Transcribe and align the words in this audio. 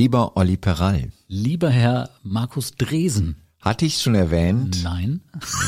Lieber 0.00 0.32
Olli 0.34 0.56
Peral, 0.56 1.12
Lieber 1.28 1.68
Herr 1.68 2.08
Markus 2.22 2.74
Dresen. 2.74 3.36
hatte 3.60 3.84
ich 3.84 4.00
schon 4.00 4.14
erwähnt? 4.14 4.82
Nein. 4.82 5.20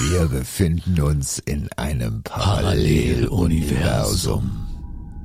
Wir 0.08 0.24
befinden 0.24 0.98
uns 1.02 1.38
in 1.38 1.68
einem 1.77 2.22
Paralleluniversum. 2.22 4.50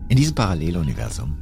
In 0.10 0.18
diesem 0.18 0.36
Paralleluniversum 0.36 1.38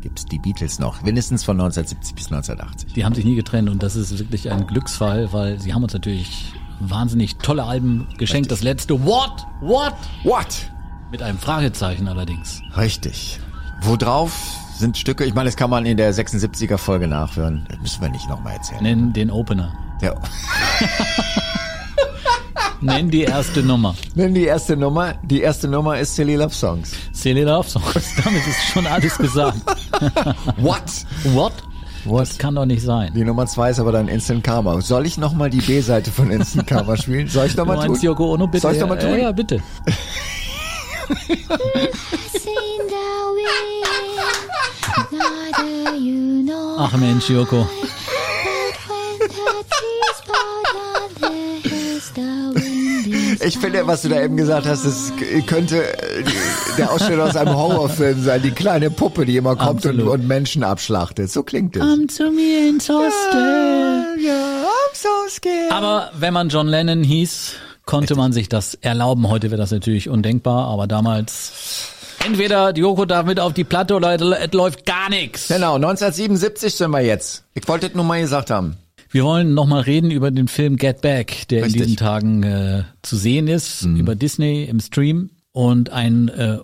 gibt's 0.00 0.26
die 0.26 0.38
Beatles 0.38 0.78
noch, 0.78 1.02
mindestens 1.02 1.42
von 1.42 1.56
1970 1.56 2.14
bis 2.14 2.26
1980. 2.26 2.92
Die 2.92 3.04
haben 3.04 3.16
sich 3.16 3.24
nie 3.24 3.34
getrennt 3.34 3.68
und 3.68 3.82
das 3.82 3.96
ist 3.96 4.16
wirklich 4.20 4.52
ein 4.52 4.68
Glücksfall, 4.68 5.32
weil 5.32 5.60
sie 5.60 5.74
haben 5.74 5.82
uns 5.82 5.92
natürlich 5.92 6.52
wahnsinnig 6.78 7.34
tolle 7.38 7.64
Alben 7.64 8.06
geschenkt. 8.16 8.52
Das 8.52 8.62
letzte 8.62 9.04
What? 9.04 9.44
What? 9.60 9.96
What? 10.22 10.70
Mit 11.10 11.20
einem 11.20 11.38
Fragezeichen 11.38 12.06
allerdings. 12.06 12.62
Richtig. 12.76 13.40
Worauf 13.82 14.60
sind 14.78 14.96
Stücke, 14.96 15.24
ich 15.24 15.34
meine, 15.34 15.48
das 15.48 15.56
kann 15.56 15.70
man 15.70 15.86
in 15.86 15.96
der 15.96 16.12
76er 16.14 16.78
Folge 16.78 17.08
nachhören. 17.08 17.66
Das 17.68 17.78
müssen 17.80 18.02
wir 18.02 18.08
nicht 18.08 18.28
nochmal 18.28 18.54
erzählen. 18.54 18.82
Nenn 18.82 19.12
den 19.12 19.30
Opener. 19.30 19.72
Der, 20.00 20.14
Nenn 22.80 23.10
die 23.10 23.22
erste 23.22 23.62
Nummer. 23.62 23.94
Nimm 24.14 24.34
die 24.34 24.44
erste 24.44 24.76
Nummer. 24.76 25.14
Die 25.22 25.40
erste 25.40 25.66
Nummer 25.66 25.98
ist 25.98 26.14
Silly 26.14 26.36
Love 26.36 26.54
Songs. 26.54 26.92
Silly 27.12 27.42
Love 27.42 27.68
Songs. 27.68 28.14
Damit 28.24 28.46
ist 28.46 28.64
schon 28.72 28.86
alles 28.86 29.16
gesagt. 29.16 29.58
What? 30.58 30.82
What? 31.24 31.52
What? 32.04 32.20
Das 32.20 32.38
kann 32.38 32.54
doch 32.54 32.66
nicht 32.66 32.82
sein. 32.82 33.12
Die 33.14 33.24
Nummer 33.24 33.46
zwei 33.46 33.70
ist 33.70 33.80
aber 33.80 33.90
dann 33.92 34.06
Instant 34.06 34.44
Karma. 34.44 34.80
Soll 34.80 35.06
ich 35.06 35.18
nochmal 35.18 35.50
die 35.50 35.60
B-Seite 35.60 36.12
von 36.12 36.30
Instant 36.30 36.68
Karma 36.68 36.96
spielen? 36.96 37.26
Soll 37.28 37.46
ich 37.46 37.56
nochmal 37.56 37.78
tun? 37.78 37.88
meinst 37.88 38.02
Yoko 38.04 38.34
Ono, 38.34 38.46
bitte? 38.46 38.62
Soll 38.62 38.74
ich 38.74 38.80
nochmal 38.80 39.02
ja, 39.02 39.08
tun? 39.08 39.18
ja, 39.18 39.32
bitte. 39.32 39.60
Ach 46.78 46.96
Mensch, 46.96 47.30
Yoko. 47.30 47.66
Ich 53.44 53.58
finde, 53.58 53.86
was 53.86 54.02
du 54.02 54.08
da 54.08 54.20
eben 54.20 54.36
gesagt 54.36 54.66
hast, 54.66 54.84
das 54.84 55.12
könnte 55.46 55.82
äh, 55.82 56.24
der 56.76 56.92
Ausschnitt 56.92 57.20
aus 57.20 57.36
einem 57.36 57.54
Horrorfilm 57.54 58.22
sein. 58.22 58.42
Die 58.42 58.50
kleine 58.50 58.90
Puppe, 58.90 59.24
die 59.24 59.36
immer 59.36 59.54
kommt 59.56 59.86
und, 59.86 60.00
und 60.00 60.26
Menschen 60.26 60.64
abschlachtet. 60.64 61.30
So 61.30 61.42
klingt 61.42 61.76
es. 61.76 61.82
Komm 61.82 62.08
zu 62.08 62.30
mir 62.30 62.68
ins 62.68 62.88
Hostel. 62.88 64.16
ja, 64.20 64.32
I'm 64.32 64.94
so 64.94 65.08
scared. 65.28 65.70
Aber 65.70 66.10
wenn 66.18 66.34
man 66.34 66.48
John 66.48 66.66
Lennon 66.66 67.04
hieß, 67.04 67.52
konnte 67.84 68.16
man 68.16 68.32
sich 68.32 68.48
das 68.48 68.74
erlauben. 68.74 69.28
Heute 69.28 69.50
wäre 69.50 69.60
das 69.60 69.70
natürlich 69.70 70.08
undenkbar, 70.08 70.68
aber 70.68 70.86
damals 70.86 71.92
entweder 72.26 72.76
Yoko 72.76 73.04
darf 73.04 73.26
mit 73.26 73.40
auf 73.40 73.52
die 73.54 73.64
Platte 73.64 73.94
oder 73.94 74.14
es 74.40 74.52
läuft 74.52 74.84
gar 74.84 75.08
nichts. 75.08 75.48
Genau, 75.48 75.76
1977 75.76 76.74
sind 76.74 76.90
wir 76.90 77.00
jetzt. 77.00 77.44
Ich 77.54 77.66
wollte 77.68 77.86
es 77.86 77.94
nur 77.94 78.04
mal 78.04 78.20
gesagt 78.20 78.50
haben. 78.50 78.76
Wir 79.10 79.24
wollen 79.24 79.54
nochmal 79.54 79.82
reden 79.82 80.10
über 80.10 80.30
den 80.30 80.48
Film 80.48 80.76
Get 80.76 81.00
Back, 81.00 81.48
der 81.48 81.64
Richtig. 81.64 81.80
in 81.80 81.86
diesen 81.86 81.96
Tagen 81.96 82.42
äh, 82.42 82.82
zu 83.02 83.16
sehen 83.16 83.46
ist, 83.48 83.82
über 83.84 84.14
Disney 84.16 84.64
im 84.64 84.80
Stream 84.80 85.30
und 85.52 85.90
einen 85.90 86.28
äh, 86.28 86.58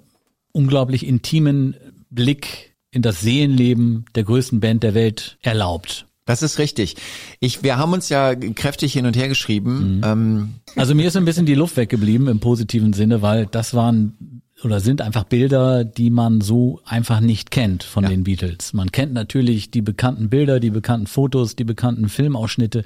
unglaublich 0.53 1.07
intimen 1.07 1.77
Blick 2.11 2.75
in 2.91 3.01
das 3.01 3.21
Seelenleben 3.21 4.05
der 4.15 4.25
größten 4.25 4.61
Band 4.61 4.83
der 4.83 4.95
Welt 4.95 5.39
erlaubt. 5.41 6.07
Das 6.27 6.43
ist 6.43 6.59
richtig. 6.59 6.97
Ich, 7.41 7.63
wir 7.63 7.79
haben 7.79 7.93
uns 7.93 8.09
ja 8.09 8.35
kräftig 8.35 8.93
hin 8.93 9.07
und 9.07 9.17
her 9.17 9.29
geschrieben. 9.29 10.03
Ähm, 10.05 10.55
Also 10.77 10.95
mir 10.95 11.09
ist 11.09 11.17
ein 11.17 11.25
bisschen 11.25 11.47
die 11.47 11.55
Luft 11.55 11.77
weggeblieben 11.77 12.29
im 12.29 12.39
positiven 12.41 12.93
Sinne, 12.93 13.23
weil 13.23 13.47
das 13.47 13.73
waren 13.75 14.43
oder 14.65 14.81
sind 14.81 15.01
einfach 15.01 15.25
Bilder, 15.25 15.85
die 15.85 16.11
man 16.11 16.41
so 16.41 16.81
einfach 16.85 17.21
nicht 17.21 17.51
kennt 17.51 17.83
von 17.83 18.05
den 18.05 18.25
Beatles. 18.25 18.73
Man 18.73 18.93
kennt 18.93 19.13
natürlich 19.13 19.71
die 19.71 19.83
bekannten 19.83 20.29
Bilder, 20.29 20.61
die 20.61 20.71
bekannten 20.71 21.07
Fotos, 21.07 21.57
die 21.57 21.65
bekannten 21.65 22.09
Filmausschnitte 22.09 22.85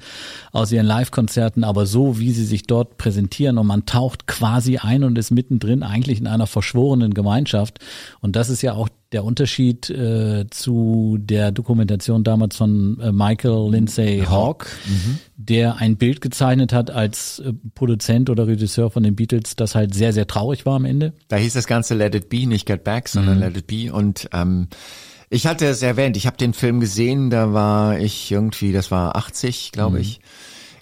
aus 0.53 0.73
ihren 0.73 0.87
Live-Konzerten, 0.87 1.65
aber 1.65 1.87
so 1.87 2.19
wie 2.19 2.33
sie 2.33 2.45
sich 2.45 2.65
dort 2.65 2.99
präsentieren 2.99 3.59
und 3.59 3.67
man 3.67 3.87
taucht 3.87 4.27
quasi 4.27 4.79
ein 4.79 5.05
und 5.05 5.19
ist 5.19 5.31
mittendrin 5.31 5.83
eigentlich 5.83 6.19
in 6.19 6.27
einer 6.27 6.47
verschworenen 6.47 7.15
Gemeinschaft. 7.15 7.79
Und 8.21 8.37
das 8.37 8.49
ist 8.49 8.63
ja 8.63 8.75
auch 8.75 8.89
der 9.13 9.25
Unterschied 9.25 9.89
äh, 9.89 10.47
zu 10.51 11.17
der 11.21 11.53
Dokumentation 11.53 12.25
damals 12.25 12.57
von 12.57 12.99
äh, 13.01 13.13
Michael 13.13 13.71
Lindsay 13.71 14.25
Hawk, 14.29 14.67
der 15.37 15.77
ein 15.77 15.97
Bild 15.97 16.21
gezeichnet 16.21 16.73
hat 16.73 16.91
als 16.91 17.39
äh, 17.39 17.53
Produzent 17.75 18.31
oder 18.31 18.47
Regisseur 18.47 18.91
von 18.91 19.03
den 19.03 19.15
Beatles, 19.15 19.55
das 19.55 19.75
halt 19.75 19.95
sehr, 19.95 20.13
sehr 20.13 20.27
traurig 20.27 20.67
war 20.67 20.77
am 20.77 20.85
Ende. 20.85 21.13
Da 21.29 21.37
hieß 21.37 21.53
das 21.53 21.67
Ganze 21.67 21.95
Let 21.95 22.15
It 22.15 22.29
Be, 22.29 22.47
nicht 22.47 22.67
Get 22.67 22.83
Back, 22.85 23.09
sondern 23.09 23.39
Let 23.39 23.57
It 23.57 23.67
Be. 23.67 23.93
Und 23.93 24.29
ähm, 24.33 24.69
ich 25.31 25.47
hatte 25.47 25.67
es 25.67 25.83
erwähnt, 25.83 26.17
ich 26.17 26.27
habe 26.27 26.37
den 26.37 26.53
Film 26.53 26.81
gesehen, 26.81 27.31
da 27.31 27.53
war 27.53 27.99
ich 27.99 28.31
irgendwie, 28.31 28.73
das 28.73 28.91
war 28.91 29.17
80, 29.17 29.73
glaube 29.73 30.01
ich, 30.01 30.21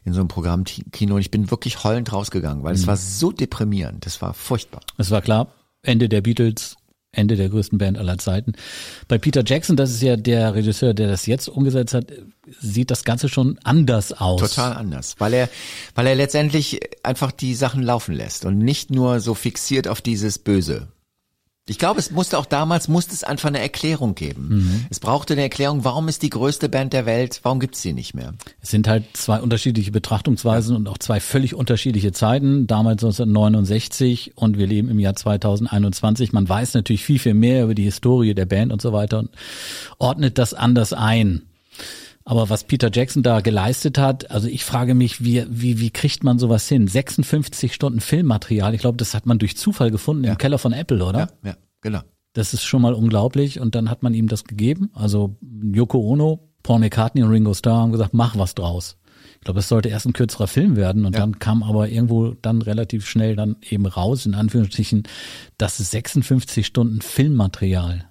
in 0.04 0.12
so 0.12 0.20
einem 0.20 0.28
Programmkino 0.28 1.14
und 1.14 1.20
ich 1.20 1.30
bin 1.30 1.50
wirklich 1.50 1.82
heulend 1.82 2.12
rausgegangen, 2.12 2.62
weil 2.62 2.74
es 2.74 2.86
war 2.86 2.96
so 2.96 3.32
deprimierend, 3.32 4.04
das 4.04 4.20
war 4.20 4.34
furchtbar. 4.34 4.80
Es 4.98 5.10
war 5.10 5.22
klar, 5.22 5.48
Ende 5.82 6.10
der 6.10 6.20
Beatles, 6.20 6.76
Ende 7.14 7.36
der 7.36 7.48
größten 7.48 7.78
Band 7.78 7.98
aller 7.98 8.18
Zeiten. 8.18 8.52
Bei 9.08 9.18
Peter 9.18 9.42
Jackson, 9.44 9.76
das 9.76 9.90
ist 9.90 10.02
ja 10.02 10.16
der 10.16 10.54
Regisseur, 10.54 10.94
der 10.94 11.08
das 11.08 11.26
jetzt 11.26 11.48
umgesetzt 11.48 11.94
hat, 11.94 12.06
sieht 12.60 12.90
das 12.90 13.04
Ganze 13.04 13.28
schon 13.28 13.58
anders 13.64 14.12
aus. 14.12 14.40
Total 14.40 14.74
anders, 14.74 15.16
weil 15.18 15.32
er, 15.34 15.48
weil 15.94 16.06
er 16.06 16.14
letztendlich 16.14 16.80
einfach 17.02 17.32
die 17.32 17.54
Sachen 17.54 17.82
laufen 17.82 18.14
lässt 18.14 18.44
und 18.44 18.58
nicht 18.58 18.90
nur 18.90 19.20
so 19.20 19.34
fixiert 19.34 19.88
auf 19.88 20.00
dieses 20.00 20.38
Böse. 20.38 20.88
Ich 21.66 21.78
glaube, 21.78 21.98
es 21.98 22.10
musste 22.10 22.36
auch 22.36 22.44
damals, 22.44 22.88
musste 22.88 23.14
es 23.14 23.24
einfach 23.24 23.48
eine 23.48 23.58
Erklärung 23.58 24.14
geben. 24.14 24.86
Es 24.90 25.00
brauchte 25.00 25.32
eine 25.32 25.42
Erklärung, 25.42 25.82
warum 25.82 26.08
ist 26.08 26.20
die 26.22 26.28
größte 26.28 26.68
Band 26.68 26.92
der 26.92 27.06
Welt, 27.06 27.40
warum 27.42 27.58
gibt's 27.58 27.80
sie 27.80 27.94
nicht 27.94 28.12
mehr? 28.12 28.34
Es 28.60 28.70
sind 28.70 28.86
halt 28.86 29.04
zwei 29.14 29.40
unterschiedliche 29.40 29.90
Betrachtungsweisen 29.90 30.76
und 30.76 30.86
auch 30.90 30.98
zwei 30.98 31.20
völlig 31.20 31.54
unterschiedliche 31.54 32.12
Zeiten. 32.12 32.66
Damals 32.66 33.02
1969 33.02 34.32
und 34.36 34.58
wir 34.58 34.66
leben 34.66 34.90
im 34.90 34.98
Jahr 34.98 35.16
2021. 35.16 36.34
Man 36.34 36.46
weiß 36.46 36.74
natürlich 36.74 37.02
viel, 37.02 37.18
viel 37.18 37.34
mehr 37.34 37.64
über 37.64 37.74
die 37.74 37.84
Historie 37.84 38.34
der 38.34 38.44
Band 38.44 38.70
und 38.70 38.82
so 38.82 38.92
weiter 38.92 39.20
und 39.20 39.30
ordnet 39.98 40.36
das 40.36 40.52
anders 40.52 40.92
ein. 40.92 41.46
Aber 42.26 42.48
was 42.48 42.64
Peter 42.64 42.90
Jackson 42.92 43.22
da 43.22 43.40
geleistet 43.40 43.98
hat, 43.98 44.30
also 44.30 44.48
ich 44.48 44.64
frage 44.64 44.94
mich, 44.94 45.22
wie, 45.22 45.44
wie, 45.48 45.78
wie 45.78 45.90
kriegt 45.90 46.24
man 46.24 46.38
sowas 46.38 46.66
hin? 46.66 46.88
56 46.88 47.74
Stunden 47.74 48.00
Filmmaterial, 48.00 48.74
ich 48.74 48.80
glaube, 48.80 48.96
das 48.96 49.14
hat 49.14 49.26
man 49.26 49.38
durch 49.38 49.58
Zufall 49.58 49.90
gefunden 49.90 50.24
im 50.24 50.38
Keller 50.38 50.58
von 50.58 50.72
Apple, 50.72 51.04
oder? 51.04 51.28
Ja, 51.42 51.50
ja, 51.50 51.56
genau. 51.84 52.00
Das 52.32 52.52
ist 52.52 52.64
schon 52.64 52.82
mal 52.82 52.94
unglaublich. 52.94 53.60
Und 53.60 53.76
dann 53.76 53.88
hat 53.88 54.02
man 54.02 54.12
ihm 54.12 54.26
das 54.26 54.42
gegeben. 54.42 54.90
Also 54.92 55.36
Yoko 55.40 56.00
Ono, 56.00 56.50
Paul 56.64 56.80
McCartney 56.80 57.22
und 57.22 57.30
Ringo 57.30 57.54
Starr 57.54 57.82
haben 57.82 57.92
gesagt, 57.92 58.12
mach 58.12 58.36
was 58.36 58.56
draus. 58.56 58.96
Ich 59.36 59.44
glaube, 59.44 59.60
es 59.60 59.68
sollte 59.68 59.88
erst 59.90 60.06
ein 60.06 60.14
kürzerer 60.14 60.48
Film 60.48 60.74
werden 60.74 61.04
und 61.04 61.16
dann 61.16 61.38
kam 61.38 61.62
aber 61.62 61.88
irgendwo 61.88 62.30
dann 62.30 62.62
relativ 62.62 63.06
schnell 63.06 63.36
dann 63.36 63.56
eben 63.62 63.86
raus, 63.86 64.24
in 64.26 64.34
Anführungsstrichen, 64.34 65.02
das 65.58 65.80
ist 65.80 65.90
56 65.90 66.66
Stunden 66.66 67.02
Filmmaterial 67.02 68.08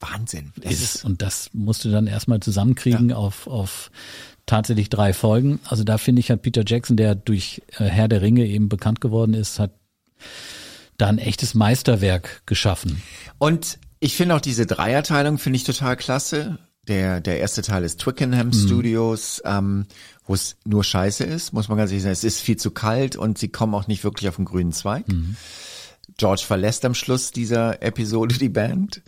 Wahnsinn. 0.00 0.52
Ist. 0.62 1.04
Und 1.04 1.22
das 1.22 1.50
musst 1.52 1.84
du 1.84 1.90
dann 1.90 2.06
erstmal 2.06 2.40
zusammenkriegen 2.40 3.12
auf, 3.12 3.46
auf 3.46 3.90
tatsächlich 4.46 4.88
drei 4.88 5.12
Folgen. 5.12 5.60
Also 5.64 5.84
da 5.84 5.98
finde 5.98 6.20
ich, 6.20 6.30
hat 6.30 6.42
Peter 6.42 6.62
Jackson, 6.66 6.96
der 6.96 7.14
durch 7.14 7.62
äh, 7.78 7.84
Herr 7.84 8.08
der 8.08 8.22
Ringe 8.22 8.46
eben 8.46 8.68
bekannt 8.68 9.00
geworden 9.00 9.34
ist, 9.34 9.58
hat 9.58 9.72
da 11.00 11.08
ein 11.08 11.18
echtes 11.18 11.54
Meisterwerk 11.54 12.42
geschaffen. 12.46 13.02
Und 13.38 13.78
ich 14.00 14.16
finde 14.16 14.34
auch 14.34 14.40
diese 14.40 14.66
Dreierteilung 14.66 15.38
finde 15.38 15.56
ich 15.56 15.64
total 15.64 15.96
klasse. 15.96 16.58
Der, 16.88 17.20
der 17.20 17.38
erste 17.38 17.62
Teil 17.62 17.84
ist 17.84 18.00
Twickenham 18.00 18.52
Studios, 18.52 19.42
ähm, 19.44 19.86
wo 20.24 20.34
es 20.34 20.56
nur 20.64 20.82
Scheiße 20.82 21.24
ist, 21.24 21.52
muss 21.52 21.68
man 21.68 21.76
ganz 21.76 21.90
ehrlich 21.90 22.02
sagen. 22.02 22.12
Es 22.12 22.24
ist 22.24 22.40
viel 22.40 22.56
zu 22.56 22.70
kalt 22.70 23.16
und 23.16 23.38
sie 23.38 23.48
kommen 23.48 23.74
auch 23.74 23.86
nicht 23.86 24.02
wirklich 24.02 24.28
auf 24.28 24.36
den 24.36 24.46
grünen 24.46 24.72
Zweig. 24.72 25.04
George 26.16 26.42
verlässt 26.46 26.84
am 26.84 26.94
Schluss 26.94 27.30
dieser 27.30 27.82
Episode 27.82 28.36
die 28.38 28.48
Band. 28.48 29.02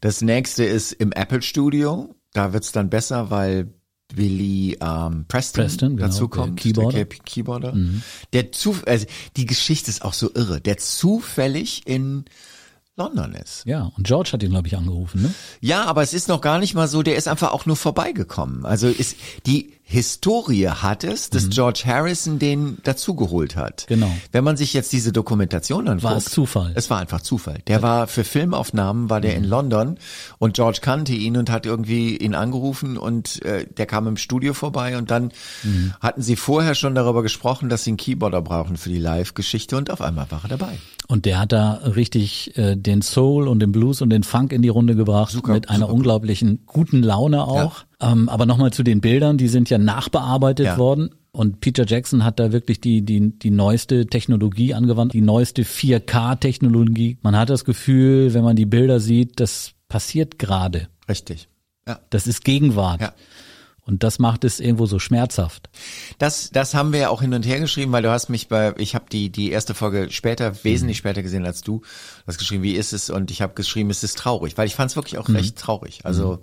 Das 0.00 0.22
nächste 0.22 0.64
ist 0.64 0.92
im 0.92 1.12
Apple 1.12 1.42
Studio. 1.42 2.14
Da 2.32 2.52
wird's 2.52 2.72
dann 2.72 2.90
besser, 2.90 3.30
weil 3.30 3.72
Billy 4.14 4.78
ähm, 4.80 5.24
Preston, 5.28 5.62
Preston, 5.64 5.96
genau, 5.96 6.06
dazu 6.08 6.26
der 6.26 6.28
kommt, 6.28 6.60
Keyboarder. 6.60 6.96
der 6.96 7.06
Key- 7.08 7.20
Keyboarder. 7.24 7.76
Der 8.32 8.52
zu, 8.52 8.76
also 8.86 9.06
die 9.36 9.46
Geschichte 9.46 9.90
ist 9.90 10.02
auch 10.04 10.12
so 10.14 10.30
irre, 10.34 10.60
der 10.60 10.78
zufällig 10.78 11.86
in 11.86 12.24
London 12.96 13.34
ist. 13.34 13.64
Ja, 13.66 13.92
und 13.96 14.06
George 14.06 14.30
hat 14.32 14.42
ihn, 14.42 14.50
glaube 14.50 14.68
ich, 14.68 14.76
angerufen, 14.76 15.20
ne? 15.22 15.34
Ja, 15.60 15.84
aber 15.84 16.02
es 16.02 16.14
ist 16.14 16.28
noch 16.28 16.40
gar 16.40 16.58
nicht 16.58 16.74
mal 16.74 16.88
so, 16.88 17.02
der 17.02 17.16
ist 17.16 17.28
einfach 17.28 17.52
auch 17.52 17.66
nur 17.66 17.76
vorbeigekommen. 17.76 18.64
Also 18.64 18.88
ist, 18.88 19.16
die 19.44 19.74
Historie 19.88 20.66
hat 20.68 21.04
es, 21.04 21.30
dass 21.30 21.48
George 21.48 21.84
Harrison 21.86 22.40
den 22.40 22.78
dazugeholt 22.82 23.54
hat. 23.54 23.86
Mhm. 23.88 23.94
Genau. 23.94 24.10
Wenn 24.32 24.42
man 24.42 24.56
sich 24.56 24.74
jetzt 24.74 24.92
diese 24.92 25.12
Dokumentation 25.12 25.86
anguckt. 25.86 26.02
War 26.02 26.16
es 26.16 26.24
Zufall. 26.24 26.72
Es 26.74 26.90
war 26.90 26.98
einfach 26.98 27.20
Zufall. 27.20 27.60
Der 27.68 27.82
war 27.82 28.08
für 28.08 28.24
Filmaufnahmen, 28.24 29.08
war 29.10 29.20
der 29.20 29.38
Mhm. 29.38 29.44
in 29.44 29.44
London 29.44 29.98
und 30.38 30.54
George 30.54 30.80
kannte 30.82 31.12
ihn 31.14 31.36
und 31.36 31.50
hat 31.50 31.66
irgendwie 31.66 32.16
ihn 32.16 32.34
angerufen 32.34 32.98
und 32.98 33.40
äh, 33.44 33.64
der 33.76 33.86
kam 33.86 34.08
im 34.08 34.16
Studio 34.16 34.54
vorbei 34.54 34.98
und 34.98 35.12
dann 35.12 35.30
Mhm. 35.62 35.94
hatten 36.00 36.20
sie 36.20 36.34
vorher 36.34 36.74
schon 36.74 36.96
darüber 36.96 37.22
gesprochen, 37.22 37.68
dass 37.68 37.84
sie 37.84 37.90
einen 37.90 37.96
Keyboarder 37.96 38.42
brauchen 38.42 38.76
für 38.76 38.88
die 38.90 38.98
Live-Geschichte 38.98 39.76
und 39.76 39.90
auf 39.92 40.00
einmal 40.00 40.28
war 40.32 40.40
er 40.42 40.48
dabei. 40.48 40.78
Und 41.06 41.24
der 41.26 41.38
hat 41.38 41.52
da 41.52 41.74
richtig 41.94 42.56
äh, 42.58 42.74
den 42.74 43.02
Soul 43.02 43.46
und 43.46 43.60
den 43.60 43.70
Blues 43.70 44.02
und 44.02 44.10
den 44.10 44.24
Funk 44.24 44.50
in 44.52 44.62
die 44.62 44.68
Runde 44.68 44.96
gebracht 44.96 45.30
Super, 45.30 45.52
mit 45.52 45.68
einer 45.70 45.80
super. 45.86 45.92
unglaublichen 45.92 46.64
guten 46.66 47.04
Laune 47.04 47.44
auch. 47.44 47.84
Ähm, 48.00 48.28
aber 48.28 48.44
nochmal 48.46 48.72
zu 48.72 48.82
den 48.82 49.00
Bildern, 49.00 49.38
die 49.38 49.48
sind 49.48 49.70
ja 49.70 49.78
nachbearbeitet 49.78 50.66
Ja. 50.66 50.78
worden. 50.78 51.10
Und 51.32 51.60
Peter 51.60 51.86
Jackson 51.86 52.24
hat 52.24 52.38
da 52.40 52.52
wirklich 52.52 52.80
die, 52.80 53.02
die, 53.02 53.38
die 53.38 53.50
neueste 53.50 54.06
Technologie 54.06 54.74
angewandt, 54.74 55.12
die 55.12 55.20
neueste 55.20 55.64
4K-Technologie. 55.64 57.18
Man 57.22 57.36
hat 57.36 57.50
das 57.50 57.64
Gefühl, 57.64 58.32
wenn 58.34 58.44
man 58.44 58.56
die 58.56 58.66
Bilder 58.66 59.00
sieht, 59.00 59.40
das 59.40 59.72
passiert 59.88 60.38
gerade. 60.38 60.88
Richtig. 61.08 61.48
Ja. 61.86 62.00
Das 62.10 62.26
ist 62.26 62.44
Gegenwart. 62.44 63.00
Ja. 63.00 63.14
Und 63.82 64.02
das 64.02 64.18
macht 64.18 64.42
es 64.42 64.58
irgendwo 64.58 64.86
so 64.86 64.98
schmerzhaft. 64.98 65.70
Das, 66.18 66.50
das 66.50 66.74
haben 66.74 66.92
wir 66.92 67.00
ja 67.00 67.08
auch 67.10 67.22
hin 67.22 67.32
und 67.32 67.46
her 67.46 67.60
geschrieben, 67.60 67.92
weil 67.92 68.02
du 68.02 68.10
hast 68.10 68.28
mich 68.28 68.48
bei, 68.48 68.74
ich 68.78 68.96
habe 68.96 69.04
die 69.12 69.30
die 69.30 69.50
erste 69.52 69.74
Folge 69.74 70.08
später, 70.10 70.64
wesentlich 70.64 70.98
später 70.98 71.22
gesehen 71.22 71.46
als 71.46 71.60
du. 71.62 71.78
Du 71.78 72.26
hast 72.26 72.38
geschrieben, 72.38 72.64
wie 72.64 72.72
ist 72.72 72.92
es? 72.92 73.10
Und 73.10 73.30
ich 73.30 73.42
habe 73.42 73.54
geschrieben, 73.54 73.90
es 73.90 74.02
ist 74.02 74.18
traurig, 74.18 74.58
weil 74.58 74.66
ich 74.66 74.74
fand 74.74 74.90
es 74.90 74.96
wirklich 74.96 75.18
auch 75.18 75.28
recht 75.28 75.56
traurig. 75.56 76.00
Also 76.02 76.40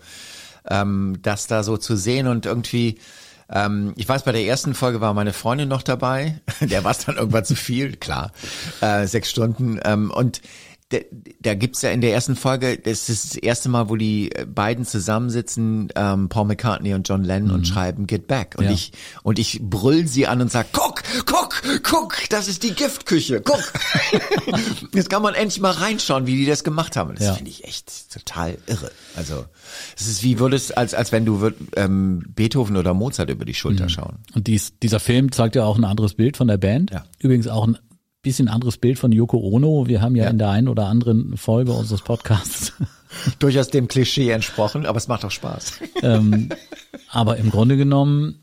ähm, 0.70 1.18
das 1.22 1.48
da 1.48 1.64
so 1.64 1.78
zu 1.78 1.96
sehen 1.96 2.28
und 2.28 2.46
irgendwie, 2.46 3.00
ähm, 3.50 3.94
ich 3.96 4.08
weiß, 4.08 4.24
bei 4.24 4.32
der 4.32 4.46
ersten 4.46 4.74
Folge 4.74 5.02
war 5.02 5.14
meine 5.14 5.34
Freundin 5.34 5.70
noch 5.70 5.84
dabei. 5.84 6.40
Der 6.62 6.84
war 6.84 6.92
es 6.92 7.06
dann 7.06 7.18
irgendwann 7.18 7.46
zu 7.46 7.56
viel, 7.56 7.96
klar. 7.96 8.32
Äh, 8.82 9.08
sechs 9.08 9.30
Stunden. 9.30 9.80
Ähm, 9.84 10.12
und 10.12 10.42
da, 11.42 11.54
gibt's 11.56 11.82
ja 11.82 11.92
in 11.92 12.02
der 12.02 12.14
ersten 12.14 12.36
Folge, 12.36 12.78
das 12.78 13.10
ist 13.10 13.26
das 13.26 13.36
erste 13.36 13.70
Mal, 13.70 13.90
wo 13.90 13.96
die 13.96 14.32
äh, 14.32 14.46
beiden 14.46 14.86
zusammensitzen, 14.86 15.90
ähm, 15.96 16.30
Paul 16.30 16.46
McCartney 16.46 16.94
und 16.94 17.08
John 17.08 17.24
Lennon 17.24 17.52
und 17.52 17.68
schreiben 17.68 18.08
Get 18.08 18.28
Back. 18.28 18.56
Und 18.58 18.66
Ja. 18.66 18.72
ich 18.72 18.92
und 19.24 19.40
ich 19.40 19.60
brüll 19.62 20.08
sie 20.08 20.28
an 20.28 20.42
und 20.42 20.52
sag, 20.52 20.68
guck, 20.74 21.04
guck, 21.26 21.62
guck, 21.84 22.16
das 22.30 22.48
ist 22.48 22.64
die 22.64 22.74
Giftküche, 22.74 23.42
guck. 23.42 23.62
Jetzt 24.94 25.10
kann 25.10 25.22
man 25.22 25.34
endlich 25.34 25.60
mal 25.62 25.72
reinschauen, 25.72 26.28
wie 26.28 26.36
die 26.38 26.46
das 26.46 26.64
gemacht 26.64 26.96
haben. 26.96 27.16
Das 27.16 27.26
Ja. 27.26 27.34
finde 27.34 27.50
ich 27.52 27.64
echt 27.66 28.12
total 28.14 28.58
irre. 28.68 28.92
Also 29.16 29.46
es 29.98 30.08
ist 30.08 30.24
wie 30.24 30.40
würdest, 30.40 30.78
als 30.78 30.94
als 30.94 31.12
wenn 31.12 31.26
du 31.26 31.40
würd, 31.42 31.56
ähm, 31.76 32.24
Beethoven 32.36 32.78
oder 32.78 32.94
Mozart 32.94 33.30
über 33.30 33.46
die 33.46 33.52
Mhm. 33.52 33.56
Schulter 33.56 33.90
schauen. 33.90 34.18
Und 34.34 34.48
dies, 34.48 34.74
dieser 34.82 35.00
Film 35.00 35.32
zeigt 35.32 35.56
ja 35.56 35.64
auch 35.66 35.78
ein 35.78 35.86
anderes 35.86 36.14
Bild 36.16 36.38
von 36.38 36.48
der 36.48 36.58
Band. 36.58 36.92
Ja. 36.92 37.06
Übrigens 37.20 37.48
auch 37.48 37.68
ein 37.68 37.78
bisschen 38.24 38.48
anderes 38.48 38.78
Bild 38.78 38.98
von 38.98 39.12
Yoko 39.12 39.38
Ono. 39.38 39.86
Wir 39.88 40.02
haben 40.02 40.16
ja, 40.16 40.24
Ja. 40.24 40.30
in 40.32 40.40
der 40.40 40.50
einen 40.50 40.68
oder 40.68 40.88
anderen 40.88 41.38
Folge 41.38 41.74
unseres 41.74 42.02
Podcasts. 42.02 42.74
Durchaus 43.40 43.68
dem 43.68 43.88
Klischee 43.88 44.32
entsprochen, 44.32 44.88
aber 44.88 44.98
es 44.98 45.08
macht 45.08 45.24
auch 45.24 45.32
Spaß. 45.32 45.74
ähm, 46.02 46.50
aber 47.10 47.38
im 47.38 47.52
Grunde 47.52 47.78
genommen 47.78 48.40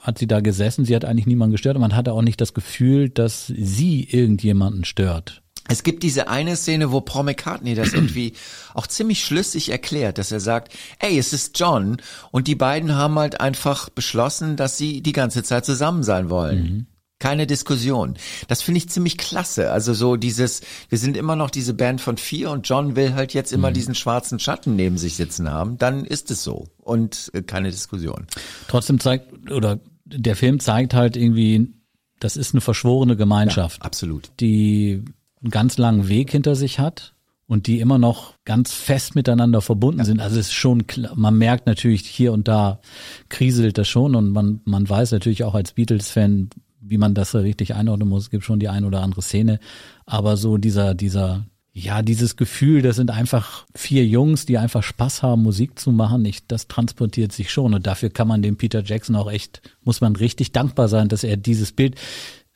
hat 0.00 0.18
sie 0.18 0.26
da 0.26 0.40
gesessen, 0.40 0.84
sie 0.84 0.96
hat 0.96 1.04
eigentlich 1.04 1.26
niemanden 1.26 1.52
gestört 1.52 1.76
und 1.76 1.82
man 1.82 1.94
hatte 1.94 2.12
auch 2.12 2.22
nicht 2.22 2.40
das 2.40 2.54
Gefühl, 2.54 3.08
dass 3.10 3.46
sie 3.46 4.02
irgendjemanden 4.04 4.84
stört. 4.84 5.42
Es 5.70 5.82
gibt 5.82 6.02
diese 6.02 6.28
eine 6.28 6.56
Szene, 6.56 6.92
wo 6.92 7.02
Paul 7.02 7.24
McCartney 7.24 7.74
das 7.74 7.92
irgendwie 7.92 8.32
auch 8.72 8.86
ziemlich 8.86 9.22
schlüssig 9.22 9.68
erklärt, 9.70 10.16
dass 10.16 10.32
er 10.32 10.40
sagt, 10.40 10.72
ey, 10.98 11.18
es 11.18 11.34
ist 11.34 11.58
John 11.60 11.98
und 12.30 12.46
die 12.46 12.54
beiden 12.54 12.94
haben 12.94 13.18
halt 13.18 13.40
einfach 13.42 13.90
beschlossen, 13.90 14.56
dass 14.56 14.78
sie 14.78 15.02
die 15.02 15.12
ganze 15.12 15.42
Zeit 15.42 15.66
zusammen 15.66 16.02
sein 16.02 16.30
wollen. 16.30 16.86
Keine 17.18 17.46
Diskussion. 17.46 18.14
Das 18.46 18.62
finde 18.62 18.78
ich 18.78 18.88
ziemlich 18.88 19.18
klasse. 19.18 19.72
Also 19.72 19.92
so 19.92 20.16
dieses, 20.16 20.60
wir 20.88 20.98
sind 20.98 21.16
immer 21.16 21.34
noch 21.34 21.50
diese 21.50 21.74
Band 21.74 22.00
von 22.00 22.16
vier 22.16 22.50
und 22.50 22.68
John 22.68 22.94
will 22.94 23.14
halt 23.14 23.34
jetzt 23.34 23.52
immer 23.52 23.72
diesen 23.72 23.96
schwarzen 23.96 24.38
Schatten 24.38 24.76
neben 24.76 24.98
sich 24.98 25.16
sitzen 25.16 25.50
haben. 25.50 25.78
Dann 25.78 26.04
ist 26.04 26.30
es 26.30 26.44
so 26.44 26.66
und 26.78 27.30
äh, 27.34 27.42
keine 27.42 27.70
Diskussion. 27.70 28.26
Trotzdem 28.68 29.00
zeigt, 29.00 29.50
oder 29.50 29.80
der 30.04 30.36
Film 30.36 30.60
zeigt 30.60 30.94
halt 30.94 31.16
irgendwie, 31.16 31.72
das 32.20 32.36
ist 32.36 32.54
eine 32.54 32.60
verschworene 32.60 33.16
Gemeinschaft. 33.16 33.82
Absolut. 33.82 34.30
die 34.40 35.04
einen 35.42 35.50
ganz 35.50 35.78
langen 35.78 36.08
Weg 36.08 36.32
hinter 36.32 36.56
sich 36.56 36.78
hat 36.78 37.14
und 37.46 37.66
die 37.66 37.80
immer 37.80 37.98
noch 37.98 38.34
ganz 38.44 38.72
fest 38.72 39.14
miteinander 39.14 39.60
verbunden 39.60 40.04
sind. 40.04 40.20
Also 40.20 40.38
es 40.38 40.48
ist 40.48 40.54
schon 40.54 40.86
klar, 40.86 41.12
man 41.16 41.36
merkt 41.36 41.66
natürlich 41.66 42.06
hier 42.06 42.32
und 42.32 42.48
da 42.48 42.80
kriselt 43.28 43.78
das 43.78 43.88
schon 43.88 44.14
und 44.14 44.30
man, 44.30 44.60
man 44.64 44.88
weiß 44.88 45.12
natürlich 45.12 45.44
auch 45.44 45.54
als 45.54 45.72
Beatles-Fan, 45.72 46.50
wie 46.88 46.98
man 46.98 47.14
das 47.14 47.34
richtig 47.34 47.74
einordnen 47.74 48.08
muss. 48.08 48.24
Es 48.24 48.30
gibt 48.30 48.44
schon 48.44 48.60
die 48.60 48.68
ein 48.68 48.84
oder 48.84 49.02
andere 49.02 49.22
Szene. 49.22 49.60
Aber 50.06 50.36
so 50.36 50.56
dieser, 50.56 50.94
dieser, 50.94 51.44
ja, 51.72 52.02
dieses 52.02 52.36
Gefühl, 52.36 52.82
das 52.82 52.96
sind 52.96 53.10
einfach 53.10 53.66
vier 53.74 54.04
Jungs, 54.06 54.46
die 54.46 54.58
einfach 54.58 54.82
Spaß 54.82 55.22
haben, 55.22 55.42
Musik 55.42 55.78
zu 55.78 55.92
machen. 55.92 56.24
Ich, 56.24 56.46
das 56.46 56.66
transportiert 56.68 57.32
sich 57.32 57.50
schon. 57.50 57.74
Und 57.74 57.86
dafür 57.86 58.10
kann 58.10 58.28
man 58.28 58.42
dem 58.42 58.56
Peter 58.56 58.82
Jackson 58.82 59.16
auch 59.16 59.30
echt, 59.30 59.62
muss 59.84 60.00
man 60.00 60.16
richtig 60.16 60.52
dankbar 60.52 60.88
sein, 60.88 61.08
dass 61.08 61.24
er 61.24 61.36
dieses 61.36 61.72
Bild 61.72 61.96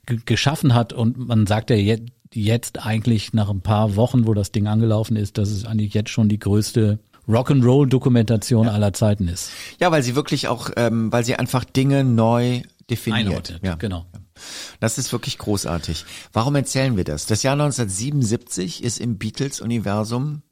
ge- 0.06 0.20
geschaffen 0.24 0.74
hat. 0.74 0.92
Und 0.92 1.18
man 1.18 1.46
sagt 1.46 1.70
ja 1.70 1.76
jetzt, 1.76 2.04
jetzt 2.34 2.84
eigentlich 2.84 3.34
nach 3.34 3.50
ein 3.50 3.60
paar 3.60 3.94
Wochen, 3.96 4.26
wo 4.26 4.32
das 4.34 4.52
Ding 4.52 4.66
angelaufen 4.66 5.16
ist, 5.16 5.36
dass 5.36 5.50
es 5.50 5.66
eigentlich 5.66 5.92
jetzt 5.92 6.10
schon 6.10 6.28
die 6.30 6.38
größte 6.38 6.98
Rock'n'Roll-Dokumentation 7.28 8.68
aller 8.68 8.92
Zeiten 8.94 9.28
ist. 9.28 9.50
Ja, 9.78 9.92
weil 9.92 10.02
sie 10.02 10.16
wirklich 10.16 10.48
auch, 10.48 10.70
ähm, 10.76 11.12
weil 11.12 11.24
sie 11.24 11.36
einfach 11.36 11.64
Dinge 11.64 12.02
neu 12.02 12.62
definiert. 12.92 13.26
Einordnet, 13.26 13.60
Ja. 13.64 13.74
genau. 13.74 14.06
Das 14.80 14.98
ist 14.98 15.12
wirklich 15.12 15.38
großartig. 15.38 16.04
Warum 16.32 16.54
erzählen 16.56 16.96
wir 16.96 17.04
das? 17.04 17.26
Das 17.26 17.42
Jahr 17.42 17.52
1977 17.54 18.82
ist 18.82 18.98
im 18.98 19.18
Beatles-Universum 19.18 20.42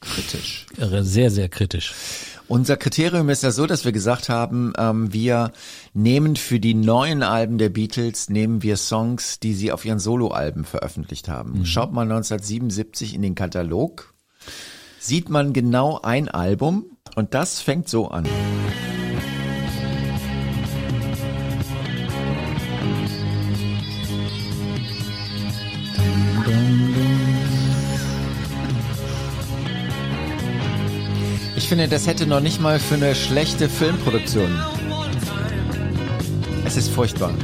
kritisch. 0.00 0.66
Sehr, 0.76 1.30
sehr 1.30 1.48
kritisch. 1.48 1.94
Unser 2.46 2.76
Kriterium 2.76 3.30
ist 3.30 3.42
ja 3.42 3.50
so, 3.52 3.66
dass 3.66 3.86
wir 3.86 3.92
gesagt 3.92 4.28
haben, 4.28 4.74
ähm, 4.76 5.12
wir 5.14 5.52
nehmen 5.94 6.36
für 6.36 6.60
die 6.60 6.74
neuen 6.74 7.22
Alben 7.22 7.56
der 7.56 7.70
Beatles, 7.70 8.28
nehmen 8.28 8.62
wir 8.62 8.76
Songs, 8.76 9.40
die 9.40 9.54
sie 9.54 9.72
auf 9.72 9.84
ihren 9.86 9.98
Soloalben 9.98 10.64
veröffentlicht 10.64 11.28
haben. 11.28 11.64
Schaut 11.64 11.92
mal 11.92 12.02
1977 12.02 13.14
in 13.14 13.22
den 13.22 13.34
Katalog, 13.34 14.12
sieht 14.98 15.30
man 15.30 15.54
genau 15.54 16.00
ein 16.02 16.28
Album 16.28 16.84
und 17.14 17.32
das 17.32 17.60
fängt 17.60 17.88
so 17.88 18.08
an. 18.08 18.26
Finde, 31.74 31.88
das 31.88 32.06
hätte 32.06 32.24
noch 32.24 32.38
nicht 32.38 32.60
mal 32.60 32.78
für 32.78 32.94
eine 32.94 33.16
schlechte 33.16 33.68
Filmproduktion. 33.68 34.48
Es 36.64 36.76
ist 36.76 36.88
furchtbar. 36.88 37.34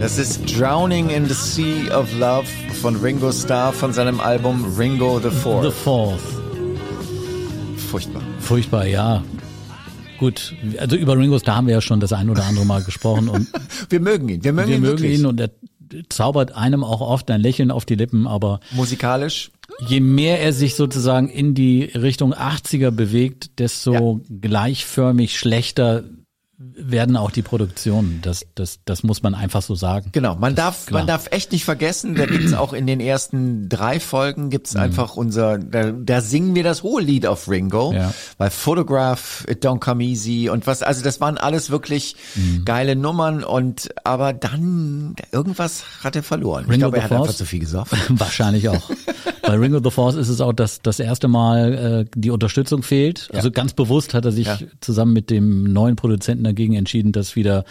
Das 0.00 0.16
ist 0.16 0.58
Drowning 0.58 1.10
in 1.10 1.26
the 1.26 1.34
Sea 1.34 1.94
of 1.94 2.08
Love 2.18 2.46
von 2.80 2.96
Ringo 2.96 3.30
Starr 3.32 3.74
von 3.74 3.92
seinem 3.92 4.18
Album 4.18 4.64
Ringo 4.78 5.20
the 5.20 5.28
The 5.28 5.36
Fourth. 5.36 5.74
Fourth. 5.74 6.22
Furchtbar. 7.90 8.22
Furchtbar, 8.40 8.86
ja. 8.86 9.22
Gut, 10.18 10.54
also 10.78 10.96
über 10.96 11.18
Ringos, 11.18 11.42
da 11.42 11.56
haben 11.56 11.66
wir 11.66 11.74
ja 11.74 11.80
schon 11.82 12.00
das 12.00 12.14
ein 12.14 12.30
oder 12.30 12.46
andere 12.46 12.64
Mal 12.64 12.82
gesprochen 12.82 13.28
und 13.28 13.48
Wir 13.90 14.00
mögen 14.00 14.30
ihn. 14.30 14.42
Wir 14.42 14.54
mögen 14.54 14.68
wir 14.68 14.76
ihn 14.76 14.80
mögen 14.80 14.98
wirklich. 15.00 15.18
ihn 15.18 15.26
und 15.26 15.38
er 15.38 15.50
zaubert 16.08 16.54
einem 16.54 16.84
auch 16.84 17.00
oft 17.00 17.30
ein 17.30 17.40
Lächeln 17.40 17.70
auf 17.70 17.84
die 17.84 17.94
Lippen, 17.94 18.26
aber 18.26 18.60
Musikalisch. 18.72 19.50
je 19.86 20.00
mehr 20.00 20.40
er 20.40 20.52
sich 20.52 20.74
sozusagen 20.74 21.28
in 21.28 21.54
die 21.54 21.84
Richtung 21.84 22.34
80er 22.34 22.90
bewegt, 22.90 23.58
desto 23.58 24.20
gleichförmig 24.40 25.38
schlechter 25.38 26.04
werden 26.56 27.16
auch 27.16 27.30
die 27.30 27.42
Produktionen. 27.42 28.20
Das, 28.22 28.46
das, 28.54 28.78
das 28.84 29.02
muss 29.02 29.22
man 29.22 29.34
einfach 29.34 29.62
so 29.62 29.74
sagen. 29.74 30.10
Genau, 30.12 30.36
man 30.36 30.54
darf, 30.54 30.90
man 30.90 31.06
darf 31.06 31.28
echt 31.32 31.50
nicht 31.52 31.64
vergessen, 31.64 32.14
da 32.14 32.26
gibt's 32.26 32.52
auch 32.52 32.72
in 32.72 32.86
den 32.86 33.00
ersten 33.00 33.68
drei 33.68 33.98
Folgen 33.98 34.50
gibt's 34.50 34.74
mhm. 34.74 34.80
einfach 34.80 35.16
unser, 35.16 35.58
da, 35.58 35.90
da 35.90 36.20
singen 36.20 36.54
wir 36.54 36.62
das 36.62 36.82
hohe 36.82 37.02
Lied 37.02 37.26
auf 37.26 37.48
Ringo, 37.48 37.92
ja. 37.92 38.14
weil 38.38 38.50
Photograph, 38.50 39.44
It 39.48 39.64
Don't 39.64 39.80
Come 39.80 40.04
Easy 40.04 40.48
und 40.48 40.66
was, 40.66 40.82
also 40.82 41.02
das 41.02 41.20
waren 41.20 41.38
alles 41.38 41.70
wirklich 41.70 42.14
mhm. 42.36 42.64
geile 42.64 42.94
Nummern 42.94 43.42
und 43.42 43.88
aber 44.04 44.32
dann 44.32 45.16
irgendwas 45.32 45.84
hat 46.02 46.14
er 46.14 46.22
verloren. 46.22 46.64
Ringo 46.64 46.72
ich 46.72 46.78
glaube, 46.78 46.96
er 46.98 47.02
hat 47.04 47.08
Force, 47.08 47.20
einfach 47.22 47.34
zu 47.34 47.46
viel 47.46 47.60
gesoffen. 47.60 47.98
Wahrscheinlich 48.20 48.68
auch. 48.68 48.90
Bei 49.42 49.54
Ringo 49.54 49.80
the 49.82 49.90
Force 49.90 50.14
ist 50.14 50.28
es 50.28 50.40
auch, 50.40 50.52
dass 50.52 50.80
das 50.80 51.00
erste 51.00 51.28
Mal 51.28 52.06
äh, 52.06 52.10
die 52.14 52.30
Unterstützung 52.30 52.82
fehlt. 52.82 53.28
Also 53.32 53.48
ja. 53.48 53.52
ganz 53.52 53.72
bewusst 53.72 54.14
hat 54.14 54.24
er 54.24 54.32
sich 54.32 54.46
ja. 54.46 54.58
zusammen 54.80 55.12
mit 55.12 55.30
dem 55.30 55.64
neuen 55.64 55.96
Produzenten 55.96 56.43
dagegen 56.44 56.74
entschieden, 56.74 57.12
dass 57.12 57.36
wieder 57.36 57.64